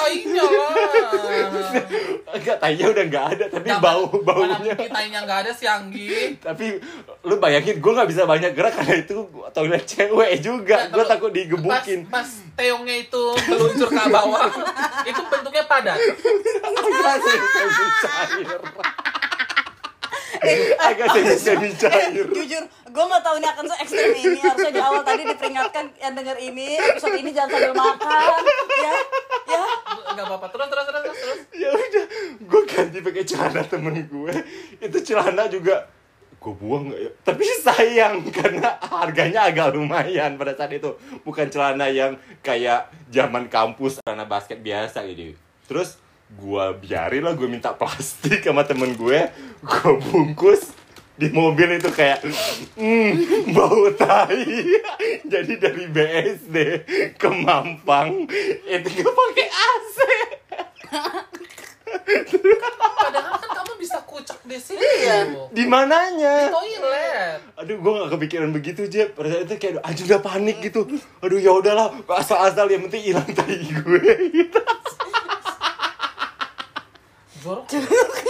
tainya 0.00 0.44
lah. 0.44 0.72
Enggak, 2.30 2.56
tainya 2.62 2.86
udah 2.90 3.04
nggak 3.06 3.26
ada, 3.36 3.44
tapi 3.50 3.68
Nah, 3.68 3.80
bau 3.82 4.04
Mana 4.10 4.56
baunya. 4.56 4.74
tainya 4.76 5.18
nggak 5.24 5.38
ada 5.46 5.52
si 5.52 5.64
Anggi. 5.66 6.38
Tapi 6.40 6.78
lu 7.20 7.36
bayangin 7.36 7.84
gue 7.84 7.92
nggak 7.92 8.08
bisa 8.08 8.24
banyak 8.24 8.56
gerak 8.56 8.72
karena 8.80 8.96
itu 9.04 9.28
toilet 9.52 9.84
cewek 9.84 10.40
juga. 10.40 10.88
Nah, 10.88 10.96
Gue 10.96 11.04
takut 11.04 11.30
digebukin. 11.32 12.08
Pas, 12.08 12.24
pas 12.24 12.28
teongnya 12.56 12.96
itu 12.96 13.22
meluncur 13.44 13.88
ke 13.92 14.04
bawah, 14.08 14.48
itu 15.04 15.22
bentuknya 15.28 15.64
padat. 15.68 15.98
Agak 16.00 17.20
semi 17.20 17.88
cair. 18.00 18.48
Agak 20.80 21.06
semi 21.36 21.70
cair. 21.76 22.24
jujur 22.32 22.62
gue 22.90 23.04
nggak 23.06 23.22
tahu 23.22 23.36
ini 23.38 23.48
akan 23.52 23.64
se 23.68 23.74
ekstrem 23.84 24.14
ini 24.16 24.40
harusnya 24.40 24.72
di 24.72 24.80
awal 24.82 25.02
tadi 25.06 25.22
diperingatkan 25.22 25.84
yang 26.00 26.14
denger 26.16 26.36
ini 26.42 26.74
episode 26.74 27.14
ini 27.20 27.30
jangan 27.30 27.50
sambil 27.54 27.72
makan 27.76 28.40
ya 28.80 28.94
ya 29.46 29.64
Enggak 30.10 30.26
apa-apa. 30.26 30.46
Terus 30.50 30.68
terus 30.72 30.86
terus 30.90 31.02
terus. 31.06 31.18
terus. 31.22 31.38
Ya 31.54 31.68
udah, 31.70 32.04
gue 32.42 32.62
ganti 32.66 32.98
pakai 32.98 33.22
celana 33.22 33.62
temen 33.62 33.94
gue. 34.10 34.34
Itu 34.82 34.98
celana 35.06 35.46
juga 35.46 35.86
gue 36.40 36.52
buang 36.56 36.88
nggak 36.88 37.00
ya? 37.00 37.10
Tapi 37.22 37.44
sayang 37.68 38.14
karena 38.32 38.80
harganya 38.80 39.46
agak 39.46 39.76
lumayan 39.76 40.40
pada 40.40 40.56
saat 40.56 40.72
itu. 40.72 40.96
Bukan 41.22 41.52
celana 41.52 41.92
yang 41.92 42.16
kayak 42.40 42.88
zaman 43.12 43.46
kampus 43.52 44.00
celana 44.00 44.24
basket 44.24 44.64
biasa 44.64 45.04
gitu. 45.12 45.36
Terus 45.68 46.00
gue 46.30 46.64
biarin 46.80 47.26
lah 47.26 47.36
gue 47.36 47.46
minta 47.50 47.74
plastik 47.76 48.40
sama 48.40 48.62
temen 48.64 48.96
gue, 48.96 49.28
gue 49.60 49.92
bungkus 50.08 50.80
di 51.20 51.28
mobil 51.36 51.76
itu 51.76 51.92
kayak 51.92 52.24
hmm, 52.80 53.52
bau 53.52 53.92
tai 53.92 54.40
jadi 55.32 55.52
dari 55.60 55.84
BSD 55.92 56.56
ke 57.20 57.28
Mampang 57.28 58.24
itu 58.64 58.88
gue 58.88 59.12
pakai 59.12 59.46
AC 59.52 59.96
Padahal 63.04 63.34
kan 63.40 63.50
kamu 63.62 63.72
bisa 63.80 63.98
kucek 64.06 64.38
di 64.46 64.58
sini. 64.60 64.80
Iya. 64.80 65.18
di 65.50 65.64
mananya? 65.66 66.48
Toilet. 66.52 67.40
aduh 67.58 67.76
gue 67.76 67.92
gak 68.04 68.10
kepikiran 68.16 68.50
begitu 68.54 68.88
Jeb 68.88 69.12
pada 69.12 69.28
saat 69.32 69.44
itu 69.44 69.54
kayak 69.60 69.82
aduh 69.82 70.04
udah 70.06 70.20
panik 70.20 70.58
gitu. 70.64 70.80
Aduh 71.20 71.38
ya 71.40 71.52
udahlah 71.54 71.92
asal-asal 72.08 72.70
yang 72.70 72.86
penting 72.88 73.12
hilang 73.12 73.28
tai 73.32 73.60
gue. 73.60 74.12
Gitu 74.30 74.60
Jorok. 77.40 77.64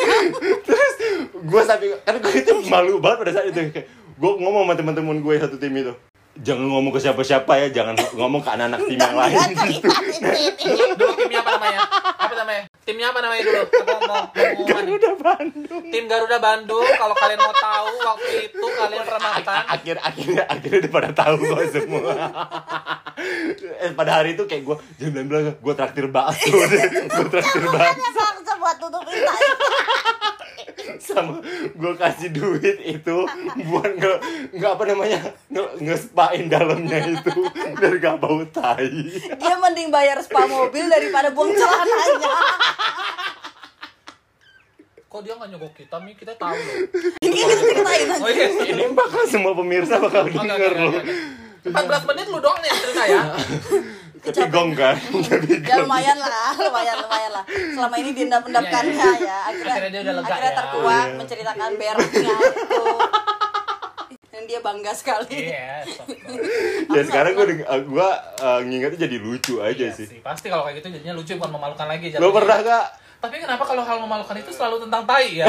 terus 0.67 0.95
gue 1.35 1.63
sampai 1.67 1.89
karena 2.07 2.19
gue 2.23 2.35
itu 2.39 2.53
malu 2.71 3.03
banget 3.03 3.19
pada 3.27 3.33
saat 3.35 3.47
itu. 3.51 3.61
Kayak 3.75 3.87
gue 3.91 4.31
ngomong 4.39 4.63
sama 4.67 4.75
teman-teman 4.79 5.17
gue 5.19 5.35
satu 5.39 5.57
tim 5.59 5.75
itu. 5.75 5.93
Jangan 6.41 6.63
ngomong 6.71 6.95
ke 6.95 7.01
siapa-siapa 7.03 7.53
ya 7.59 7.69
jangan 7.75 7.99
ngomong 8.15 8.41
ke 8.41 8.51
anak-anak 8.55 8.81
tim 8.87 8.99
yang 9.03 9.17
lain. 9.19 9.39
gitu 9.67 11.07
namanya? 11.57 11.81
Apa 12.21 12.35
namanya? 12.35 12.63
Timnya 12.85 13.07
apa 13.11 13.21
namanya 13.23 13.43
dulu? 13.47 13.63
Aku 13.71 13.83
mau 13.87 14.01
mau 14.07 14.25
mau 14.31 14.65
Garuda 14.67 15.11
Bandung 15.19 15.85
Tim 15.91 16.05
Garuda 16.07 16.39
Bandung, 16.39 16.87
kalau 16.87 17.15
kalian 17.17 17.41
mau 17.41 17.55
tahu 17.55 17.93
waktu 18.03 18.33
itu 18.51 18.65
kalian 18.65 19.05
pernah 19.05 19.33
nonton. 19.37 19.63
akhir 19.71 19.97
akhirnya 20.01 20.43
akhirnya 20.47 20.79
udah 20.87 20.93
pada 20.93 21.11
tahu 21.15 21.35
kok 21.41 21.61
semua 21.73 22.13
eh, 23.85 23.93
pada 23.95 24.11
hari 24.21 24.39
itu 24.39 24.43
kayak 24.47 24.63
gue 24.65 24.77
jangan 25.01 25.25
bilang 25.27 25.45
gue 25.57 25.75
traktir 25.75 26.07
bakso 26.09 26.57
deh 26.73 26.83
gue 26.89 27.27
traktir 27.29 27.65
bakso 27.69 28.31
buat 28.61 28.77
tutupin 28.77 29.17
tai 29.25 29.49
sama 31.01 31.41
gue 31.75 31.93
kasih 31.97 32.29
duit 32.29 32.77
itu 32.85 33.17
buat 33.67 33.93
nge 33.97 34.15
nggak 34.53 34.73
apa 34.77 34.85
namanya 34.85 35.21
nge 35.49 35.65
ngespain 35.81 36.47
dalamnya 36.47 36.99
itu 37.09 37.33
biar 37.81 37.95
gak 37.99 38.17
bau 38.21 38.45
tai 38.53 39.09
dia 39.17 39.57
mending 39.57 39.89
bayar 39.89 40.21
spa 40.21 40.45
mobil 40.45 40.87
daripada 40.93 41.33
buang 41.41 41.53
celananya 41.53 42.35
Kok 45.03 45.21
dia 45.21 45.35
nggak 45.35 45.51
nyogok 45.51 45.75
kita, 45.75 45.97
Mi? 45.99 46.15
Kita 46.15 46.39
tahu 46.39 46.55
loh. 46.55 46.77
ini 47.19 47.35
kita 47.35 47.55
ceritain 47.57 48.07
aja 48.09 48.23
Oh 48.23 48.31
iya. 48.31 48.47
ini 48.69 48.85
bakal 48.93 49.27
semua 49.27 49.53
pemirsa 49.53 49.99
bakal 49.99 50.23
denger 50.25 50.73
loh 50.77 50.93
oke. 50.93 51.03
14 51.67 51.77
menit 52.07 52.27
lu 52.27 52.39
doang 52.39 52.57
nih 52.57 52.69
yang 52.69 52.81
cerita 52.81 53.03
ya. 53.05 53.23
tapi 54.23 54.49
gong 54.49 54.71
kan 54.73 54.97
tapi 55.27 55.61
ya 55.61 55.77
lumayan 55.79 56.17
lah 56.17 56.53
lumayan 56.55 56.97
lumayan 57.01 57.31
lah 57.31 57.45
selama 57.49 57.95
ini 57.97 58.11
diendap-endapkannya 58.15 59.09
ya 59.19 59.37
akhirnya 59.45 59.73
Akhirnya 59.75 59.91
dia 59.91 60.01
udah 60.03 60.15
lega 60.15 60.29
akhirnya 60.31 60.47
ya. 60.47 60.57
terkuat 60.57 61.07
Iya. 61.07 61.17
menceritakan 61.17 61.71
beraknya 61.75 62.35
itu 62.39 62.85
dan 64.41 64.49
dia 64.49 64.65
bangga 64.65 64.89
sekali 64.91 65.53
Iya. 65.53 65.85
so- 65.85 66.09
ya 66.97 67.03
sekarang 67.05 67.37
gue 67.37 67.47
gue 67.61 68.09
uh, 68.41 68.61
ngingetnya 68.65 69.05
jadi 69.05 69.17
lucu 69.21 69.61
aja 69.61 69.77
Iya 69.85 69.93
sih 69.93 70.09
sih. 70.09 70.19
Pasti 70.21 70.49
kalau 70.49 70.65
kayak 70.65 70.81
gitu 70.81 70.89
jadinya 70.91 71.13
lucu 71.13 71.37
bukan 71.37 71.53
memalukan 71.53 71.85
lagi. 71.85 72.17
lo 72.17 72.33
pernah 72.33 72.57
gak 72.59 72.87
Tapi 73.21 73.37
kenapa 73.37 73.69
kalau 73.69 73.85
hal 73.85 74.01
memalukan 74.01 74.33
itu 74.35 74.49
selalu 74.49 74.81
tentang 74.83 75.05
tai 75.05 75.29
ya? 75.37 75.49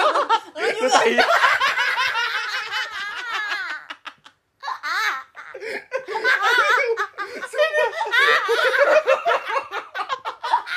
lu 0.72 0.88
tai 0.88 1.12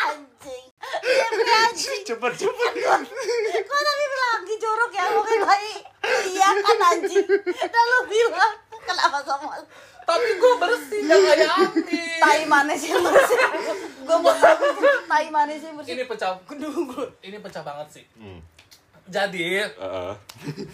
anjing 0.06 0.66
Dia 1.02 1.28
anjing 1.64 2.02
cepet 2.06 2.34
cepet 2.36 2.74
kok 3.58 3.82
tadi 3.82 4.04
bilang 4.06 4.32
lagi 4.36 4.56
jorok 4.58 4.92
ya 4.92 5.04
lo 5.10 5.22
kan 5.22 5.40
baik 5.46 5.82
iya 6.28 6.50
kan 6.56 6.80
anjing 6.90 7.28
dan 7.46 7.86
lu 7.86 8.00
bilang 8.08 8.54
kenapa 8.80 9.20
sama 9.22 9.56
Tapi 10.06 10.38
gue 10.38 10.54
bersih 10.56 11.00
gak 11.02 11.18
kayak 11.18 11.50
Andi. 11.50 12.02
Yang 12.78 13.02
bersih 13.02 13.38
gue 14.06 14.18
mau 14.22 14.34
tahu 14.36 14.66
tai 15.08 15.28
mana 15.30 15.52
sih 15.54 15.68
yang 15.72 15.78
bersih 15.80 15.94
Ini 15.96 16.04
pecah. 16.06 16.36
kedua 16.44 17.06
Ini 17.22 17.38
pecah 17.40 17.64
banget 17.64 17.88
sih. 18.02 18.04
Hmm. 18.20 18.40
Jadi 19.06 19.62
Uh, 19.78 20.14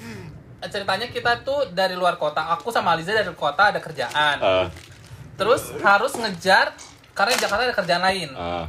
ceritanya 0.71 1.07
kita 1.09 1.41
tuh 1.41 1.69
dari 1.73 1.97
luar 1.97 2.15
kota. 2.15 2.53
Aku 2.53 2.69
sama 2.69 2.93
Aliza 2.93 3.11
dari 3.11 3.27
kota 3.33 3.73
ada 3.73 3.79
kerjaan. 3.81 4.37
uh, 4.39 4.67
Terus 5.35 5.73
harus 5.81 6.13
ngejar 6.13 6.73
karena 7.11 7.33
di 7.33 7.41
Jakarta 7.41 7.61
ada 7.65 7.75
kerjaan 7.75 8.03
lain. 8.03 8.29
uh. 8.33 8.65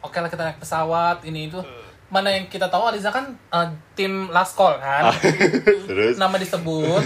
Oke 0.00 0.22
lah 0.22 0.30
kita 0.30 0.42
naik 0.46 0.58
pesawat 0.62 1.24
ini 1.24 1.50
itu. 1.50 1.60
Mana 2.06 2.30
yang 2.30 2.46
kita 2.46 2.70
tahu 2.70 2.86
Aliza 2.86 3.10
kan 3.10 3.34
eh, 3.34 3.68
tim 3.98 4.30
last 4.30 4.54
call 4.54 4.78
kan. 4.78 5.10
terus 5.90 6.14
Nama 6.14 6.36
disebut. 6.38 7.02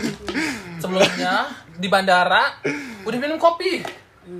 Sebelumnya 0.76 1.48
di 1.76 1.88
bandara 1.88 2.60
udah 3.02 3.18
minum 3.18 3.40
kopi. 3.40 3.80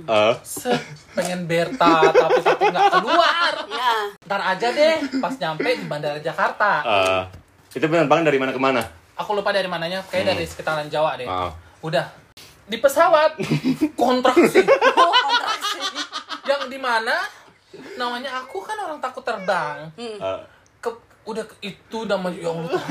Uh, 0.07 0.33
Set, 0.41 0.81
pengen 1.13 1.45
berta 1.45 2.07
tapi 2.07 2.39
tapi 2.39 2.63
nggak 2.69 2.89
keluar. 2.99 3.53
ya 3.67 3.93
Ntar 4.27 4.41
aja 4.55 4.67
deh 4.71 4.95
pas 5.19 5.33
nyampe 5.35 5.69
di 5.75 5.85
bandara 5.85 6.19
Jakarta. 6.19 6.71
uh, 6.83 7.21
itu 7.71 7.85
penerbangan 7.87 8.25
dari 8.27 8.37
mana 8.37 8.51
ke 8.51 8.59
mana? 8.59 8.81
Aku 9.15 9.31
lupa 9.31 9.53
dari 9.53 9.69
mananya, 9.69 10.01
kayak 10.09 10.33
dari 10.33 10.43
sekitaran 10.43 10.89
Jawa 10.89 11.15
deh. 11.15 11.29
Ah. 11.29 11.53
Udah. 11.79 12.09
Di 12.65 12.79
pesawat. 12.79 13.37
Kontraksi. 14.01 14.65
Oh 14.65 15.13
kontraksi. 15.13 15.79
Yang 16.47 16.61
di 16.67 16.79
mana? 16.81 17.21
Namanya 17.95 18.43
aku 18.43 18.59
kan 18.65 18.75
orang 18.75 18.99
takut 18.99 19.23
terbang. 19.23 19.87
Uh, 19.95 20.41
Ke, 20.81 20.89
udah 21.23 21.45
itu 21.61 21.97
namanya 22.09 22.37
ya 22.41 22.49
Allah 22.49 22.81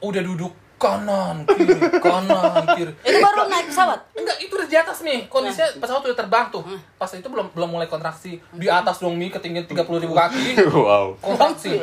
udah 0.00 0.22
duduk 0.24 0.52
kanan 0.78 1.42
kiri 1.44 1.74
kanan 1.98 2.62
kiri. 2.72 2.92
Itu 3.02 3.18
baru 3.18 3.44
naik 3.44 3.66
pesawat? 3.68 3.98
Enggak 4.14 4.38
itu 4.38 4.52
udah 4.52 4.64
di 4.64 4.76
atas 4.76 4.98
nih. 5.02 5.26
Kondisinya 5.26 5.68
pesawat 5.76 6.02
udah 6.04 6.16
terbang 6.16 6.46
tuh. 6.48 6.62
Pas 6.94 7.10
itu 7.10 7.26
belum 7.26 7.50
belum 7.50 7.68
mulai 7.68 7.84
kontraksi. 7.84 8.38
Di 8.52 8.66
atas 8.66 8.98
dong 8.98 9.14
mi 9.14 9.28
ketinggian 9.28 9.66
30 9.66 9.74
ribu 9.98 10.14
kaki. 10.14 10.54
Wow. 10.78 11.18
Kontraksi. 11.18 11.82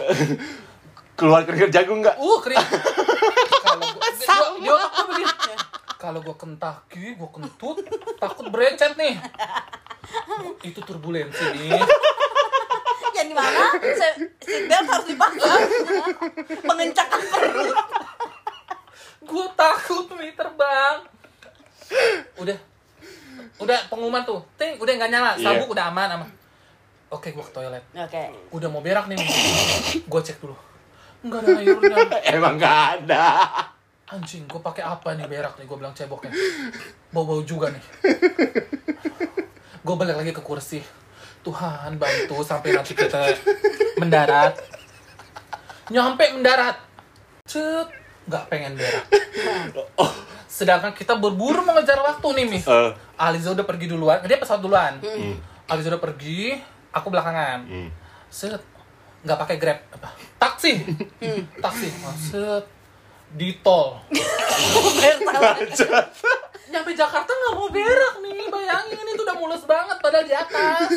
Keluar 1.13 1.43
keringet 1.43 1.71
jagung 1.73 1.99
nggak? 1.99 2.15
Uh 2.15 2.39
kering. 2.39 2.59
Kalau 4.25 4.55
gua 4.57 4.79
gua- 4.79 4.91
kalau 5.95 6.19
gua 6.21 6.35
kentaki 6.35 7.15
gua 7.15 7.29
kentut 7.29 7.77
takut 8.15 8.47
berecet 8.47 8.95
nih. 8.95 9.19
Itu 10.61 10.79
turbulensi 10.79 11.43
nih 11.53 11.83
yang 13.15 13.31
di 13.31 13.35
mana? 13.37 13.71
Se- 13.95 14.27
seatbelt 14.37 14.85
harus 14.85 15.07
dipasang 15.07 15.61
mengencangkan 16.61 17.21
perut 17.25 17.71
gue 19.25 19.46
takut 19.58 20.05
nih 20.15 20.32
terbang. 20.38 20.98
Udah. 22.38 22.58
Udah 23.60 23.79
pengumuman 23.89 24.24
tuh. 24.24 24.46
Ting 24.55 24.77
udah 24.77 24.94
nggak 24.96 25.12
nyala. 25.12 25.32
Iya. 25.36 25.46
sabuk 25.58 25.74
udah 25.74 25.89
aman 25.89 26.10
aman 26.22 26.29
oke 27.15 27.27
gue 27.32 27.44
ke 27.48 27.53
toilet. 27.55 27.84
Oke. 27.96 28.24
Udah 28.51 28.67
mau 28.67 28.84
berak 28.84 29.08
nih 29.08 29.17
gue 30.12 30.22
cek 30.22 30.38
dulu. 30.44 30.55
Nggak 31.25 31.39
ada 31.41 31.51
airnya 31.58 31.98
emang 32.38 32.53
nggak 32.60 32.77
ada. 33.01 33.24
Anjing 34.05 34.46
gue 34.46 34.62
pakai 34.62 34.84
apa 34.86 35.15
nih 35.15 35.25
berak 35.25 35.58
nih? 35.58 35.65
Gue 35.65 35.77
bilang 35.79 35.96
ceboknya. 35.96 36.29
Bau 37.10 37.25
bau 37.25 37.41
juga 37.41 37.72
nih. 37.72 37.84
Gue 39.82 39.96
balik 39.98 40.20
lagi 40.20 40.32
ke 40.36 40.44
kursi. 40.44 40.84
Tuhan 41.46 42.01
bantu 42.01 42.41
sampai 42.41 42.74
nanti 42.74 42.98
kita 42.98 43.22
mendarat. 44.01 44.58
Nyampe 45.94 46.25
mendarat. 46.34 46.77
Cet 47.46 48.04
nggak 48.25 48.44
pengen 48.50 48.74
berak. 48.77 49.05
Sedangkan 50.55 50.96
kita 50.96 51.20
berburu 51.20 51.62
mengejar 51.67 52.00
waktu 52.00 52.27
nih 52.41 52.46
mis 52.48 52.65
Eh, 52.65 52.91
Aliza 53.20 53.51
udah 53.51 53.65
pergi 53.67 53.91
duluan. 53.91 54.24
Dia 54.24 54.39
pesawat 54.39 54.62
duluan. 54.63 54.98
Aliza 55.67 55.91
udah 55.91 56.01
pergi 56.01 56.55
aku 56.96 57.08
belakangan. 57.12 57.60
Hmm. 57.67 57.89
set. 58.32 58.62
Nggak 59.25 59.39
pakai 59.41 59.55
grab. 59.60 59.79
Apa? 60.00 60.10
Taksi. 60.39 60.74
Taksi. 61.63 61.88
Oh, 62.08 62.15
set. 62.15 62.65
Di 63.36 63.60
tol. 63.60 64.00
Nyampe 66.72 66.91
Jakarta 66.96 67.27
nggak 67.27 67.53
mau 67.58 67.67
berak 67.67 68.15
nih. 68.24 68.48
Bayangin 68.48 68.96
ini 68.96 69.12
tuh 69.20 69.25
udah 69.27 69.38
mulus 69.38 69.63
banget 69.67 69.98
padahal 70.00 70.24
di 70.24 70.34
atas. 70.34 70.88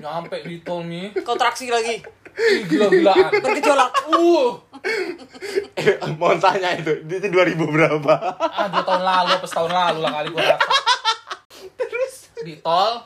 Nyampe 0.00 0.48
di 0.48 0.56
tol 0.64 0.80
nih 0.88 1.12
kontraksi 1.20 1.68
lagi. 1.68 2.00
Gila-gilaan. 2.72 3.30
Bergejolak. 3.36 3.92
Uh 4.16 4.71
Eh, 5.72 5.96
mau 6.14 6.34
tanya 6.36 6.74
itu, 6.74 6.90
itu 7.02 7.26
2000 7.26 7.54
berapa? 7.58 8.14
ah 8.38 8.66
dua 8.68 8.82
tahun 8.82 9.02
lalu 9.02 9.30
apa 9.34 9.46
setahun 9.46 9.70
lalu 9.70 9.98
lah 9.98 10.10
kali 10.12 10.28
gue 10.30 10.42
rasa 10.42 10.58
terus? 11.78 12.14
Di 12.38 12.54
tol. 12.58 13.02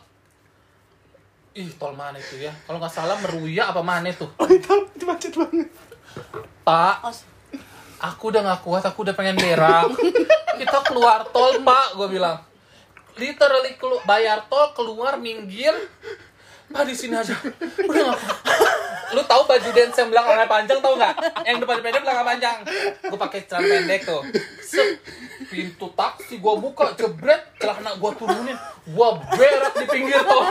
Ih 1.52 1.72
tol 1.74 1.92
mana 1.92 2.16
itu 2.16 2.36
ya? 2.36 2.52
Kalau 2.64 2.76
nggak 2.76 2.92
salah 2.92 3.16
meruya 3.18 3.68
apa 3.68 3.80
mana 3.80 4.12
tuh 4.12 4.28
Oh, 4.36 4.48
itu, 4.48 4.68
itu 4.92 5.04
macet 5.04 5.32
banget. 5.32 5.68
pak 6.60 6.96
aku 7.96 8.28
udah 8.28 8.40
nggak 8.44 8.60
kuat 8.60 8.84
aku 8.84 9.04
udah 9.04 9.14
pengen 9.14 9.36
berak. 9.36 9.88
Kita 10.56 10.78
keluar 10.84 11.24
tol 11.30 11.60
pak 11.60 11.96
gue 11.96 12.08
bilang. 12.10 12.40
Literally 13.16 13.80
kelu 13.80 13.96
bayar 14.04 14.44
tol 14.48 14.72
keluar 14.72 15.16
minggir 15.16 15.72
pak 16.72 16.82
di 16.84 16.94
sini 16.94 17.14
aja. 17.16 17.34
Udah 17.86 18.02
nggak 18.12 18.20
lu 19.14 19.22
tahu 19.22 19.46
baju 19.46 19.70
dance 19.70 19.96
yang 20.02 20.10
belakangnya 20.10 20.50
panjang 20.50 20.78
tau 20.82 20.98
nggak? 20.98 21.14
Yang 21.46 21.56
depan 21.62 21.78
pendek 21.78 22.02
belakang 22.02 22.26
panjang. 22.26 22.58
Gue 23.06 23.18
pakai 23.18 23.46
celana 23.46 23.66
pendek 23.70 24.02
tuh. 24.02 24.22
Set. 24.58 24.98
pintu 25.46 25.86
taksi 25.94 26.42
gue 26.42 26.54
buka 26.58 26.90
jebret. 26.98 27.54
Celana 27.62 27.94
gue 27.94 28.10
turunin. 28.18 28.58
Gue 28.84 29.08
berak 29.38 29.74
di 29.78 29.86
pinggir 29.86 30.20
tol 30.26 30.42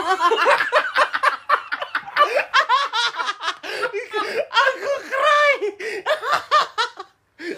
Aku 4.56 4.92
cry. 5.04 5.52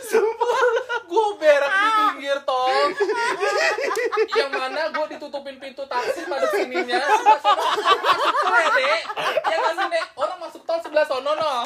Sumpah. 0.03 0.57
gue 1.09 1.27
berak 1.41 1.73
di 1.73 1.89
pinggir 1.97 2.39
tol 2.45 2.93
yang 4.37 4.51
mana 4.53 4.93
gue 4.93 5.07
ditutupin 5.17 5.57
pintu 5.57 5.89
taksi 5.89 6.29
pada 6.29 6.45
sininya 6.53 7.01
sebelah 7.01 7.41
sono 7.41 7.65
masuk 8.05 8.37
tol 8.37 8.53
ya 8.53 8.69
dek 8.69 9.01
ya 9.49 9.57
nggak 9.57 9.73
sih 9.73 9.87
dek 9.89 10.05
orang 10.21 10.39
masuk 10.39 10.63
tol 10.69 10.79
sebelah 10.85 11.07
sono 11.09 11.33
no 11.33 11.65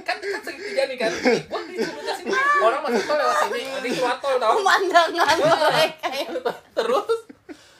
kan 0.00 0.16
kan 0.16 0.40
segitiga 0.40 0.88
nih 0.88 0.96
kan 0.96 1.12
gue 1.20 1.60
disebutnya 1.68 2.14
sini 2.16 2.32
orang 2.64 2.80
masuk 2.80 3.02
tol 3.04 3.16
lewat 3.20 3.36
sini 3.44 3.60
nanti 3.68 3.88
keluar 3.92 4.16
tol 4.24 4.34
tau 4.40 4.56
pemandangan 4.56 5.36
mereka 5.36 6.08
ya. 6.08 6.26
terus 6.72 7.18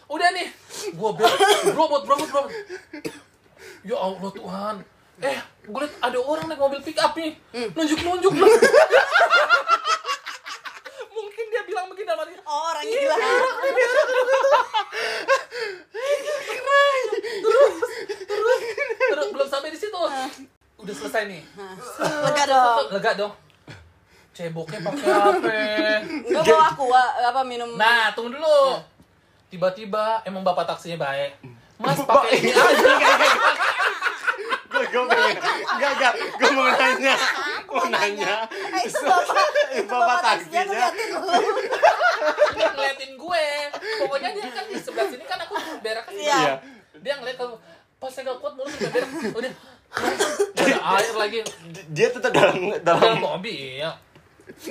udah 0.08 0.28
nih 0.28 0.48
gue 0.92 1.10
berak 1.16 1.38
robot 1.72 2.02
robot 2.04 2.28
robot 2.28 2.52
ya 3.80 3.96
Allah 3.96 4.30
Tuhan 4.30 4.74
eh 5.18 5.38
gue 5.64 5.80
liat 5.82 5.94
ada 5.98 6.18
orang 6.20 6.44
naik 6.46 6.60
mobil 6.60 6.80
pick 6.84 7.00
up 7.00 7.16
nih 7.16 7.32
nunjuk 7.72 8.00
nunjuk 8.04 8.32
mungkin 11.08 11.44
dia 11.50 11.62
bilang 11.66 11.90
begini 11.90 12.06
dalam 12.06 12.22
hati, 12.22 12.38
Oh, 12.40 12.62
orang 12.70 12.86
gila 12.86 13.16
terus 19.08 19.28
belum 19.34 19.48
sampai 19.68 19.76
di 19.76 19.80
situ. 19.84 20.02
Udah 20.80 20.94
selesai 20.96 21.22
nih. 21.28 21.42
Lega 22.24 22.44
dong. 22.48 22.84
lega 22.96 23.12
dong. 23.12 23.32
Ceboknya 24.32 24.78
pakai 24.80 25.04
apa? 25.12 25.30
Enggak 26.24 26.44
bawa 26.46 26.64
aku 26.72 26.84
apa 27.20 27.40
minum? 27.44 27.76
Nah 27.76 28.14
tunggu 28.16 28.32
dulu. 28.32 28.80
Tiba-tiba 29.52 30.24
emang 30.24 30.40
bapak 30.40 30.64
taksinya 30.72 30.96
baik. 30.96 31.36
Mas 31.76 32.00
pakai 32.00 32.40
ini 32.40 32.52
aja. 32.56 32.92
Gue 34.68 34.84
gue 34.84 35.00
pengen. 35.10 35.36
Enggak, 35.74 35.90
enggak. 35.96 36.12
Gue 36.38 36.50
mau 36.54 36.68
nanya. 36.70 37.14
Mau 37.66 37.86
nanya. 37.88 38.34
Eh, 38.52 38.82
itu 38.86 39.00
bapak. 39.00 39.46
Itu 39.74 39.90
Bapak 39.90 40.18
taksinya 40.22 40.62
ngeliatin 40.68 41.08
lu. 41.18 41.38
Ngeliatin 42.52 43.12
gue. 43.16 43.44
Pokoknya 44.04 44.28
dia 44.36 44.46
kan 44.54 44.64
di 44.68 44.76
sebelah 44.78 45.06
sini 45.08 45.24
kan 45.26 45.38
aku 45.42 45.54
berak 45.82 46.04
kan 46.06 46.12
Iya. 46.14 46.36
Iya. 46.36 46.54
dia 46.98 47.14
ngeliat 47.16 47.36
kalau 47.40 47.56
pas 47.98 48.10
saya 48.10 48.30
gak 48.30 48.38
kuat 48.38 48.54
mulut 48.54 48.70
udah 48.70 49.04
udah. 49.34 49.52
Ada 50.58 50.76
air 51.02 51.14
lagi. 51.18 51.38
Dia 51.90 52.08
tetap 52.14 52.30
dalam 52.30 52.70
dalam 52.82 53.00
dalam 53.02 53.18
mobil 53.18 53.82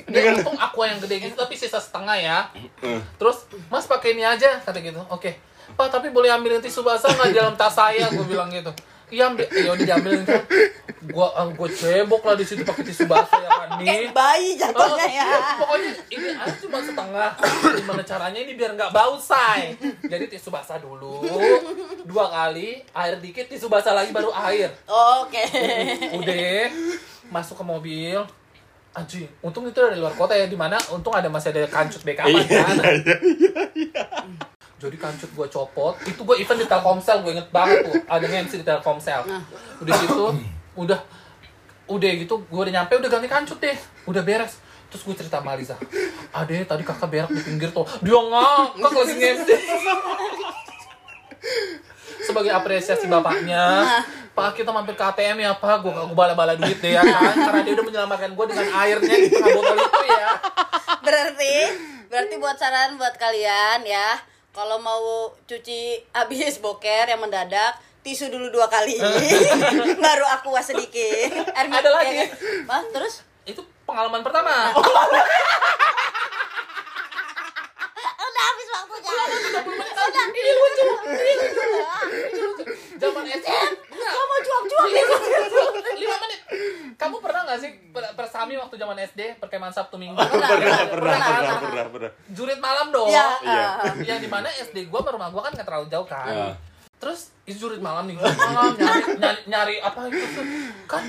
dia 0.08 0.34
untung 0.34 0.58
aqua 0.58 0.90
yang 0.90 1.00
gede 1.04 1.30
gitu 1.30 1.36
tapi 1.38 1.54
sisa 1.54 1.78
setengah 1.78 2.18
ya. 2.18 2.38
Terus 3.20 3.46
mas 3.68 3.86
pakai 3.86 4.16
ini 4.16 4.24
aja 4.24 4.60
kata 4.64 4.80
gitu. 4.80 5.00
Oke. 5.12 5.38
Pak 5.76 5.92
tapi 5.92 6.10
boleh 6.10 6.32
ambilin 6.32 6.64
tisu 6.64 6.82
basah 6.82 7.12
nggak 7.12 7.28
di 7.30 7.36
dalam 7.36 7.56
tas 7.60 7.76
saya? 7.76 8.08
Gue 8.10 8.24
bilang 8.24 8.48
gitu 8.50 8.72
iya 9.08 9.24
ambil 9.28 9.48
ya 9.48 9.72
udah 9.72 9.86
diambilin 9.86 10.24
kan 10.24 10.44
gue 10.98 11.28
gue 11.54 11.70
cebok 11.72 12.22
lah 12.22 12.36
di 12.36 12.44
situ 12.44 12.62
pakai 12.62 12.84
tisu 12.84 13.08
basah 13.08 13.40
ya 13.40 13.50
kan 13.50 13.70
nih 13.80 13.86
kayak 13.88 14.12
bayi 14.12 14.50
jatuhnya 14.54 15.08
ya 15.08 15.26
Pokoknya 15.58 15.92
ini 16.10 16.28
air 16.34 16.56
cuma 16.58 16.78
setengah. 16.80 17.30
Gimana 17.74 18.04
caranya 18.04 18.40
ini 18.40 18.54
biar 18.54 18.76
nggak 18.76 18.92
bau, 18.92 19.16
say? 19.16 19.74
Jadi 20.04 20.28
tisu 20.28 20.50
basah 20.50 20.78
dulu, 20.78 21.24
dua 22.04 22.26
kali, 22.28 22.84
air 22.84 23.16
dikit, 23.18 23.48
tisu 23.48 23.68
basah 23.68 23.94
lagi 23.94 24.12
baru 24.12 24.30
air. 24.34 24.70
oke 24.86 25.44
Udah, 26.14 26.68
masuk 27.30 27.56
ke 27.58 27.66
mobil. 27.66 28.20
Anjing, 28.92 29.30
untung 29.40 29.64
itu 29.64 29.78
dari 29.78 29.96
luar 29.96 30.12
kota 30.12 30.34
ya, 30.34 30.50
di 30.50 30.58
mana 30.58 30.76
untung 30.90 31.14
ada 31.14 31.30
masih 31.30 31.54
ada 31.54 31.70
kancut 31.70 32.02
backup 32.02 32.26
Iya, 32.28 32.44
kan. 32.44 32.76
iya, 32.82 33.16
iya. 33.78 34.04
Jadi 34.78 34.94
kancut 34.94 35.34
gue 35.34 35.48
copot, 35.50 35.98
itu 36.06 36.22
gue 36.22 36.36
event 36.38 36.60
di 36.62 36.68
Telkomsel, 36.70 37.26
gue 37.26 37.34
inget 37.34 37.50
banget 37.50 37.90
tuh, 37.90 37.98
ada 38.06 38.26
MC 38.30 38.62
di 38.62 38.66
Telkomsel. 38.66 39.26
Udah 39.82 39.94
gitu, 40.06 40.26
udah 40.78 41.00
udah 41.90 42.12
gitu, 42.14 42.46
gue 42.46 42.62
udah 42.62 42.74
nyampe, 42.78 42.94
udah 42.94 43.10
ganti 43.10 43.26
kancut 43.26 43.58
deh, 43.58 43.74
udah 44.06 44.22
beres. 44.22 44.62
Terus 44.94 45.02
gue 45.02 45.16
cerita 45.18 45.42
sama 45.42 45.58
Aliza, 45.58 45.76
ade 46.30 46.62
tadi 46.64 46.86
kakak 46.86 47.10
berak 47.10 47.30
di 47.34 47.42
pinggir 47.42 47.74
tuh, 47.74 47.90
dia 48.06 48.22
ngakak 48.22 48.92
lagi 48.94 49.14
MC. 49.18 49.50
Sebagai 52.24 52.54
apresiasi 52.54 53.10
bapaknya, 53.10 53.84
Pak 54.38 54.62
kita 54.62 54.70
mampir 54.70 54.94
ke 54.94 55.02
ATM 55.02 55.42
ya 55.42 55.58
Pak, 55.58 55.82
gue 55.82 55.92
gue 55.92 56.14
bala-bala 56.16 56.54
duit 56.54 56.78
deh 56.78 56.94
ya 56.94 57.02
kan, 57.02 57.34
karena 57.34 57.62
dia 57.66 57.74
udah 57.82 57.86
menyelamatkan 57.90 58.32
gue 58.38 58.46
dengan 58.46 58.68
airnya 58.78 59.16
di 59.26 59.28
tengah 59.34 59.50
botol 59.58 59.78
itu 59.82 60.02
ya. 60.06 60.32
berarti 61.02 61.56
berarti 62.08 62.36
buat 62.40 62.56
saran 62.60 62.96
buat 63.00 63.16
kalian 63.18 63.84
ya 63.84 64.37
kalau 64.58 64.82
mau 64.82 65.06
cuci 65.46 65.82
habis 66.10 66.58
boker 66.66 67.06
yang 67.06 67.22
mendadak 67.22 67.78
tisu 68.02 68.34
dulu 68.34 68.50
dua 68.50 68.66
kali 68.66 68.98
baru 70.06 70.26
aku 70.34 70.50
was 70.50 70.66
sedikit 70.66 71.30
air 71.54 71.68
Ada 71.68 71.90
lagi. 71.92 72.16
ya? 72.16 72.26
Hah, 72.66 72.82
terus 72.90 73.22
Itu 73.44 73.62
pengalaman 73.84 74.20
pertama. 74.20 74.74
udah 74.74 75.26
habis 79.04 79.42
waktunya 79.54 79.62
Udah, 80.08 80.26
ini 80.28 80.52
lucu, 80.52 80.86
ini 81.06 81.34
lucu. 81.36 82.64
Zaman. 82.98 83.24
Gua 83.98 84.24
mau 84.24 84.40
cuak-cuak 84.40 84.86
Lima 84.88 85.18
gitu. 85.18 85.62
lima 85.98 86.16
menit. 86.24 86.40
Kamu 86.98 87.16
pernah 87.22 87.42
nggak 87.46 87.60
sih 87.62 87.72
bersami 87.92 88.54
waktu 88.58 88.76
zaman 88.76 88.98
SD 88.98 89.22
perkemahan 89.38 89.74
Sabtu 89.74 89.96
Minggu? 90.00 90.18
Pernah, 90.22 90.50
pernah, 90.50 90.58
pernah, 90.58 90.88
pernah, 90.90 91.18
pernah. 91.30 91.58
pernah, 91.62 91.86
pernah. 91.92 92.12
Jurit 92.32 92.58
malam 92.58 92.90
dong. 92.90 93.10
ya 93.10 93.38
Iya. 93.44 93.68
Yang 94.02 94.20
di 94.26 94.30
mana 94.30 94.48
SD 94.50 94.90
gua 94.90 95.02
sama 95.02 95.12
rumah 95.14 95.30
gua 95.30 95.42
kan 95.46 95.52
nggak 95.54 95.68
terlalu 95.68 95.86
jauh 95.92 96.08
kan. 96.08 96.26
Iya. 96.28 96.48
Terus 96.98 97.30
itu 97.46 97.70
jurit 97.70 97.78
malam 97.78 98.10
nih, 98.10 98.18
malam 98.18 98.74
nyari, 98.74 99.02
nyari, 99.22 99.42
nyari 99.46 99.76
apa 99.78 100.10
itu 100.10 100.42
kan 100.90 101.04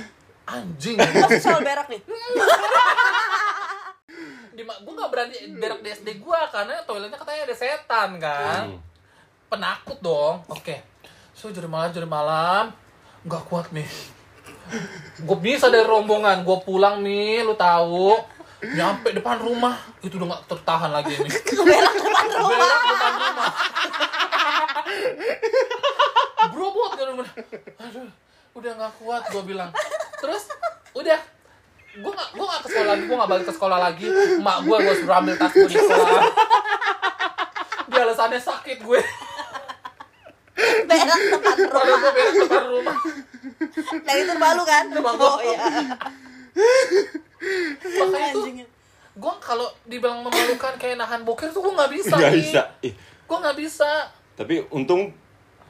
anjing. 0.44 0.96
masih 1.00 1.40
soal 1.40 1.60
berak 1.60 1.88
nih 1.88 2.00
Di, 4.58 4.66
gua 4.66 4.92
nggak 4.98 5.10
berani 5.14 5.36
berak 5.54 5.80
di 5.86 5.94
SD 5.94 6.18
gua 6.18 6.50
karena 6.50 6.82
toiletnya 6.82 7.14
katanya 7.14 7.46
ada 7.46 7.54
setan 7.54 8.10
kan. 8.18 8.62
Hmm. 8.74 8.82
penakut 9.48 10.02
dong. 10.02 10.42
Oke. 10.50 10.82
So 11.32 11.54
jadi 11.54 11.70
malam 11.70 11.94
jadi 11.94 12.10
malam. 12.10 12.74
Nggak 13.22 13.42
kuat 13.46 13.70
nih. 13.70 13.86
Gue 15.22 15.38
bisa 15.40 15.70
dari 15.72 15.86
rombongan. 15.86 16.44
Gue 16.44 16.58
pulang 16.66 17.00
nih 17.00 17.46
lu 17.46 17.54
tahu. 17.54 18.18
Nyampe 18.60 19.14
depan 19.14 19.38
rumah. 19.38 19.78
Itu 20.02 20.18
udah 20.18 20.34
nggak 20.34 20.44
tertahan 20.50 20.90
lagi 20.90 21.14
nih 21.14 21.32
berak 21.70 21.94
depan 21.96 22.26
rumah. 22.28 22.50
berak 22.50 22.82
depan 22.90 23.12
rumah. 23.22 23.48
Brobot 26.50 26.92
kan 26.98 27.06
rumah 27.14 27.28
aduh 27.78 28.10
udah 28.58 28.70
nggak 28.74 28.92
kuat 28.98 29.22
gue 29.30 29.42
bilang. 29.46 29.70
Terus 30.18 30.50
udah 30.98 31.37
gue 31.98 32.12
nggak 32.14 32.28
gue 32.34 32.46
nggak 32.46 32.60
ke 32.62 32.68
sekolah 32.70 32.88
lagi 32.88 33.02
gue 33.04 33.16
nggak 33.16 33.30
balik 33.30 33.46
ke 33.46 33.54
sekolah 33.54 33.78
lagi. 33.78 34.06
Emak 34.38 34.56
gue 34.64 34.76
gue 34.78 34.94
suruh 35.02 35.16
ambil 35.18 35.34
tas 35.34 35.52
gue 35.52 35.68
di 35.68 35.76
sekolah. 35.78 36.22
Dia 37.88 38.00
alasannya 38.06 38.40
sakit 38.40 38.78
gue. 38.84 39.00
Berak 40.88 41.20
depan 41.30 41.56
Padahal 41.70 41.98
rumah 41.98 42.00
gue 42.00 42.12
berak 42.14 42.34
depan 42.34 42.64
rumah. 42.70 42.96
Dan 44.04 44.14
itu 44.18 44.34
balu 44.38 44.62
kan? 44.66 44.84
Terbang. 44.90 45.16
oh 45.18 45.38
iya. 45.42 45.58
Makanya 47.78 48.30
tuh 48.34 48.44
gue 49.18 49.34
kalau 49.42 49.68
dibilang 49.82 50.22
memalukan 50.22 50.74
kayak 50.78 50.94
nahan 50.94 51.26
boker 51.26 51.50
tuh 51.50 51.58
gue 51.66 51.72
nggak 51.74 51.90
bisa 51.90 52.14
Nggak 52.14 52.30
nih 52.30 52.38
bisa. 52.38 52.62
Ih, 52.86 52.94
gue 52.98 53.38
nggak 53.42 53.56
bisa. 53.58 53.90
Tapi 54.38 54.54
untung 54.70 55.10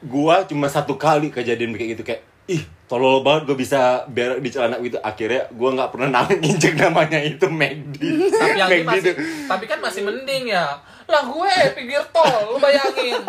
gua 0.05 0.47
cuma 0.47 0.71
satu 0.71 0.95
kali 0.95 1.27
kejadian 1.27 1.75
kayak 1.75 1.89
gitu 1.97 2.03
kayak 2.07 2.21
ih 2.49 2.61
tolol 2.89 3.21
banget 3.21 3.45
gue 3.45 3.57
bisa 3.59 4.01
berak 4.09 4.41
di 4.41 4.49
celana 4.49 4.81
gitu 4.81 4.97
akhirnya 4.97 5.45
gue 5.47 5.69
nggak 5.69 5.89
pernah 5.93 6.07
nang 6.09 6.29
injek 6.41 6.73
namanya 6.73 7.21
itu 7.21 7.45
McD 7.45 8.01
tapi 8.33 8.57
yang 8.57 8.65
McD 8.67 8.85
masih 8.89 9.01
tuh. 9.05 9.15
tapi 9.45 9.63
kan 9.69 9.77
masih 9.77 10.01
mending 10.01 10.49
ya 10.49 10.65
lah 11.05 11.23
gue 11.23 11.53
pinggir 11.77 12.01
tol 12.09 12.25
lu 12.49 12.57
bayangin 12.57 13.21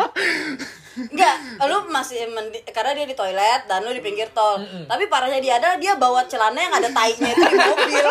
Enggak, 0.91 1.39
lu 1.63 1.87
masih 1.87 2.27
mendi- 2.27 2.67
karena 2.67 2.91
dia 2.91 3.07
di 3.07 3.15
toilet 3.15 3.63
dan 3.63 3.79
lu 3.79 3.95
di 3.95 4.03
pinggir 4.03 4.27
tol. 4.35 4.59
Tapi 4.59 5.07
parahnya 5.07 5.39
dia 5.39 5.55
adalah 5.55 5.79
dia 5.79 5.95
bawa 5.95 6.27
celana 6.27 6.59
yang 6.59 6.75
ada 6.75 6.91
tainya 6.91 7.31
itu 7.31 7.47
di 7.47 7.55
mobil. 7.55 8.05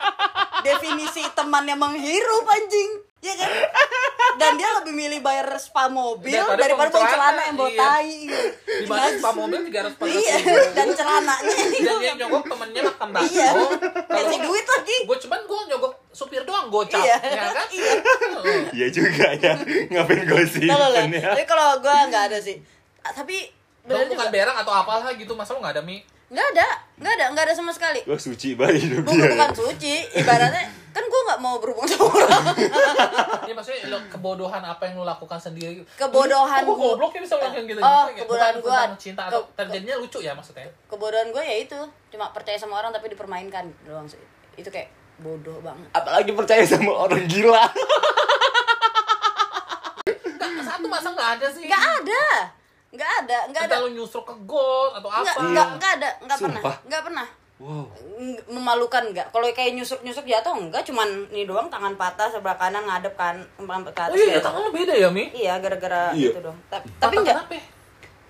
Definisi 0.66 1.20
teman 1.36 1.68
yang 1.68 1.76
menghirup 1.76 2.48
anjing. 2.48 3.03
Ya 3.24 3.34
kan? 3.34 3.50
Dan 4.34 4.50
dia 4.54 4.68
lebih 4.74 4.92
milih 4.92 5.20
bayar 5.20 5.46
spa 5.56 5.86
mobil 5.86 6.34
Daripada 6.34 6.60
daripada 6.60 6.90
bawa 6.90 7.06
celana 7.06 7.42
yang 7.44 7.56
bawa 7.56 7.70
iya. 7.70 7.80
tai. 7.80 8.14
di 8.74 8.84
mana 8.84 9.06
spa 9.14 9.30
mobil 9.32 9.58
tiga 9.64 9.80
ratus 9.80 9.94
empat 9.94 10.06
Iya, 10.10 10.36
dan 10.72 10.88
celananya 10.90 11.54
ini 11.56 11.78
dan 11.80 11.96
dia 11.96 12.12
nyogok 12.18 12.44
temennya 12.44 12.80
makan 12.84 13.08
bakso 13.10 13.32
Iya. 13.32 13.48
kalau 13.54 13.68
Kasih 14.10 14.38
duit 14.42 14.66
lagi. 14.66 14.96
gue 15.04 15.18
cuman 15.20 15.40
gue 15.40 15.60
nyogok 15.70 15.92
supir 16.10 16.42
doang 16.42 16.66
gocap 16.68 17.00
Iya. 17.00 17.16
ya 17.22 17.48
kan 17.48 17.66
Iya. 17.70 17.92
Heeh. 18.34 18.60
Iya 18.74 18.86
juga 18.90 19.26
ya 19.34 19.52
ngapain 19.88 20.22
gue 20.24 20.44
sih 20.44 20.66
ya 20.66 20.76
Tapi 21.24 21.42
kalau 21.44 21.66
gua 21.78 21.96
nggak 22.04 22.24
ada 22.28 22.38
sih. 22.38 22.58
Ah, 23.00 23.12
Tapi 23.12 23.36
Lu 23.84 23.92
benar 23.92 24.08
bukan 24.10 24.28
berak 24.30 24.56
atau 24.58 24.72
apalah 24.74 25.12
gitu 25.12 25.32
masa 25.32 25.52
lu 25.52 25.60
nggak 25.60 25.76
ada 25.76 25.84
mie 25.84 26.02
Nggak 26.34 26.46
ada, 26.50 26.66
nggak 26.96 27.12
ada, 27.12 27.24
nggak 27.30 27.44
ada 27.46 27.54
sama 27.54 27.70
sekali. 27.70 28.02
gue 28.02 28.18
suci 28.18 28.54
banget 28.54 28.82
hidup 28.82 29.02
Bukan, 29.04 29.14
dia 29.16 29.30
bukan 29.30 29.50
suci, 29.54 29.94
ibaratnya 30.12 30.64
kan 30.90 31.04
gue 31.04 31.20
nggak 31.24 31.38
mau 31.38 31.56
berhubungan 31.56 31.86
sama 31.88 32.06
orang. 32.08 32.42
ya 33.44 33.52
maksudnya 33.52 33.86
lo 33.86 33.98
kebodohan 34.08 34.58
apa 34.60 34.82
yang 34.84 34.94
lu 34.96 35.04
lakukan 35.04 35.36
sendiri 35.36 35.82
Kebodohan 35.92 36.62
oh, 36.62 36.70
gua- 36.72 36.94
goblok 36.96 37.12
ya 37.12 37.20
bisa 37.20 37.34
ngelakuin 37.36 37.64
gitu 37.64 37.78
Oh, 37.78 37.86
Maksudnya 38.04 38.18
kebodohan 38.20 38.54
gua. 38.56 38.74
tentang 38.74 38.94
cinta 38.96 39.22
atau 39.24 39.40
Ke- 39.44 39.50
terjadinya 39.60 39.94
lucu 39.96 40.18
ya 40.18 40.32
maksudnya 40.32 40.66
Kebodohan 40.84 41.28
gue 41.28 41.42
ya 41.44 41.56
itu, 41.60 41.80
cuma 42.08 42.26
percaya 42.28 42.54
sama 42.56 42.74
orang 42.76 42.90
tapi 42.90 43.06
dipermainkan 43.08 43.64
doang 43.84 44.04
sih. 44.04 44.18
Itu 44.54 44.68
kayak 44.68 44.90
bodoh 45.16 45.58
banget. 45.60 45.86
apalagi 45.92 46.30
percaya 46.32 46.62
sama 46.64 46.90
orang 47.00 47.22
gila 47.24 47.62
Nggak, 50.04 50.64
satu 50.64 50.86
masa 50.86 51.08
nggak 51.10 51.30
ada 51.32 51.46
sih 51.48 51.62
Nggak 51.64 51.84
ada, 52.00 52.24
nggak 52.94 53.10
ada, 53.20 53.38
nggak 53.48 53.62
ada, 53.66 53.74
lu 53.80 53.90
nyusruk 53.92 54.22
ke 54.22 54.34
got 54.44 54.90
atau 54.94 55.08
apa 55.08 55.20
nggak 55.20 55.36
nggak 55.44 55.66
nggak 55.74 55.92
ada, 55.96 56.08
nggak 56.20 56.38
pernah, 56.38 56.62
nggak 56.80 57.02
pernah. 57.02 57.26
wow 57.56 57.84
Memalukan 58.46 59.04
nggak? 59.08 59.26
Kalau 59.28 59.46
kayak 59.48 59.74
nyusuk 59.74 60.00
nyusuk 60.00 60.22
jatuh 60.24 60.52
enggak, 60.52 60.82
cuman 60.82 61.06
ini 61.28 61.42
doang 61.44 61.66
tangan 61.66 61.94
patah 61.94 62.26
sebelah 62.28 62.54
kanan 62.54 62.82
ngadep 62.82 63.14
kan, 63.14 63.34
empat 63.56 63.82
ke 63.88 64.00
atas. 64.00 64.10
oh 64.10 64.16
iya 64.16 64.26
kayak- 64.32 64.44
tangan 64.44 64.62
beda 64.70 64.94
ya 64.94 65.08
mi 65.08 65.24
Iya, 65.28 65.58
gara-gara 65.58 66.10
Iya. 66.12 66.30
itu 66.30 66.40
dong. 66.40 66.58
Ta- 66.68 66.82
Tapi 67.00 67.14
enggak 67.16 67.34
kenapa 67.36 67.52
ya? 67.52 67.62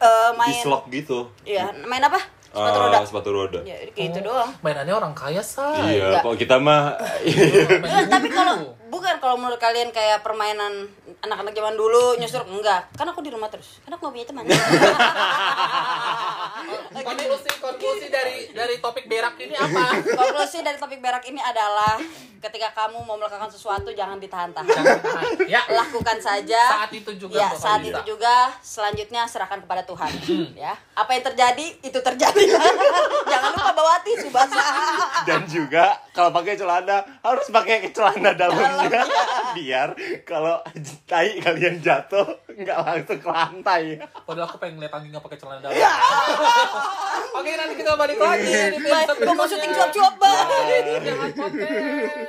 eh, 0.00 0.30
main, 0.34 0.48
dislok 0.50 0.82
gitu 0.88 1.18
iya, 1.44 1.64
main 1.82 2.00
apa? 2.00 2.20
Sepatu 2.54 2.70
Ah, 2.72 2.82
roda. 2.86 2.98
sepatu 3.02 3.30
roda 3.30 3.60
Ya, 3.60 3.76
kayak 3.90 4.08
itu 4.08 4.18
Oh, 4.20 4.26
doang. 4.30 4.50
mainannya 4.60 4.94
orang 4.94 5.10
kaya 5.10 5.42
say 5.42 5.74
iya 5.92 6.06
Enggak. 6.08 6.22
kalau 6.22 6.36
kita 6.36 6.54
mah 6.56 6.94
Enggak, 7.20 8.06
tapi 8.08 8.28
kalau 8.28 8.54
bukan 8.86 9.14
kalau 9.18 9.34
menurut 9.34 9.58
kalian 9.58 9.90
kayak 9.90 10.22
permainan 10.22 10.86
anak-anak 11.18 11.50
zaman 11.50 11.74
dulu 11.74 12.14
nyusur 12.14 12.46
enggak, 12.46 12.86
kan 12.92 13.04
aku 13.04 13.18
di 13.18 13.28
rumah 13.28 13.48
terus. 13.48 13.80
Kan 13.80 13.90
aku 13.90 14.06
gak 14.06 14.14
punya 14.14 14.22
teman. 14.24 14.44
konklusi 16.94 17.50
konklusi 17.56 18.06
dari 18.08 18.36
dari 18.50 18.74
topik 18.78 19.04
berak 19.04 19.34
ini 19.38 19.52
apa 19.52 19.84
Konklusi 20.04 20.60
dari 20.60 20.76
topik 20.76 20.98
berak 20.98 21.24
ini 21.24 21.38
adalah 21.38 21.96
ketika 22.40 22.68
kamu 22.76 23.00
mau 23.00 23.16
melakukan 23.16 23.48
sesuatu 23.48 23.88
jangan 23.90 24.20
ditahan-tahan. 24.20 24.68
Jangan 24.68 25.00
tahan. 25.00 25.48
ya 25.48 25.64
Lakukan 25.66 26.18
saja. 26.18 26.60
saat 26.76 26.92
itu 26.92 27.16
juga 27.16 27.40
Ya, 27.40 27.48
saat 27.50 27.80
bisa. 27.80 27.96
itu 27.96 28.00
juga 28.06 28.34
selanjutnya 28.60 29.24
serahkan 29.24 29.64
kepada 29.64 29.80
Tuhan, 29.82 30.12
ya. 30.52 30.76
Apa 30.92 31.16
yang 31.16 31.24
terjadi 31.24 31.66
itu 31.80 31.96
terjadi. 31.96 32.44
jangan 33.32 33.48
lupa 33.50 33.72
bawa 33.72 33.96
tisu 34.04 34.28
basah. 34.28 34.76
dan 35.24 35.48
juga 35.48 35.96
kalau 36.12 36.28
pakai 36.30 36.52
celana 36.54 37.00
harus 37.18 37.48
pakai 37.48 37.88
celana 37.88 38.36
dalamnya 38.36 39.02
biar 39.56 39.88
kalau 40.22 40.60
tai 41.04 41.40
kalian 41.40 41.80
jatuh 41.80 42.28
nggak 42.46 42.76
langsung 42.78 43.18
ke 43.18 43.28
lantai 43.30 43.96
Padahal 44.20 44.44
aku 44.46 44.60
pengen 44.60 44.76
ngeliat 44.76 44.92
Anggi 44.92 45.08
nggak 45.08 45.24
pakai 45.24 45.38
celana 45.40 45.60
dalam. 45.62 45.80
Oke 47.34 47.50
nanti 47.58 47.74
kita 47.74 47.92
balik 47.98 48.18
lagi 48.18 48.46
episode 48.46 49.18
gua 49.26 49.34
mau 49.34 49.46
syuting 49.46 49.72
cuap-cuap, 49.74 50.14
Bang. 50.22 50.46
Jangan 51.02 51.30
podcast. 51.34 52.24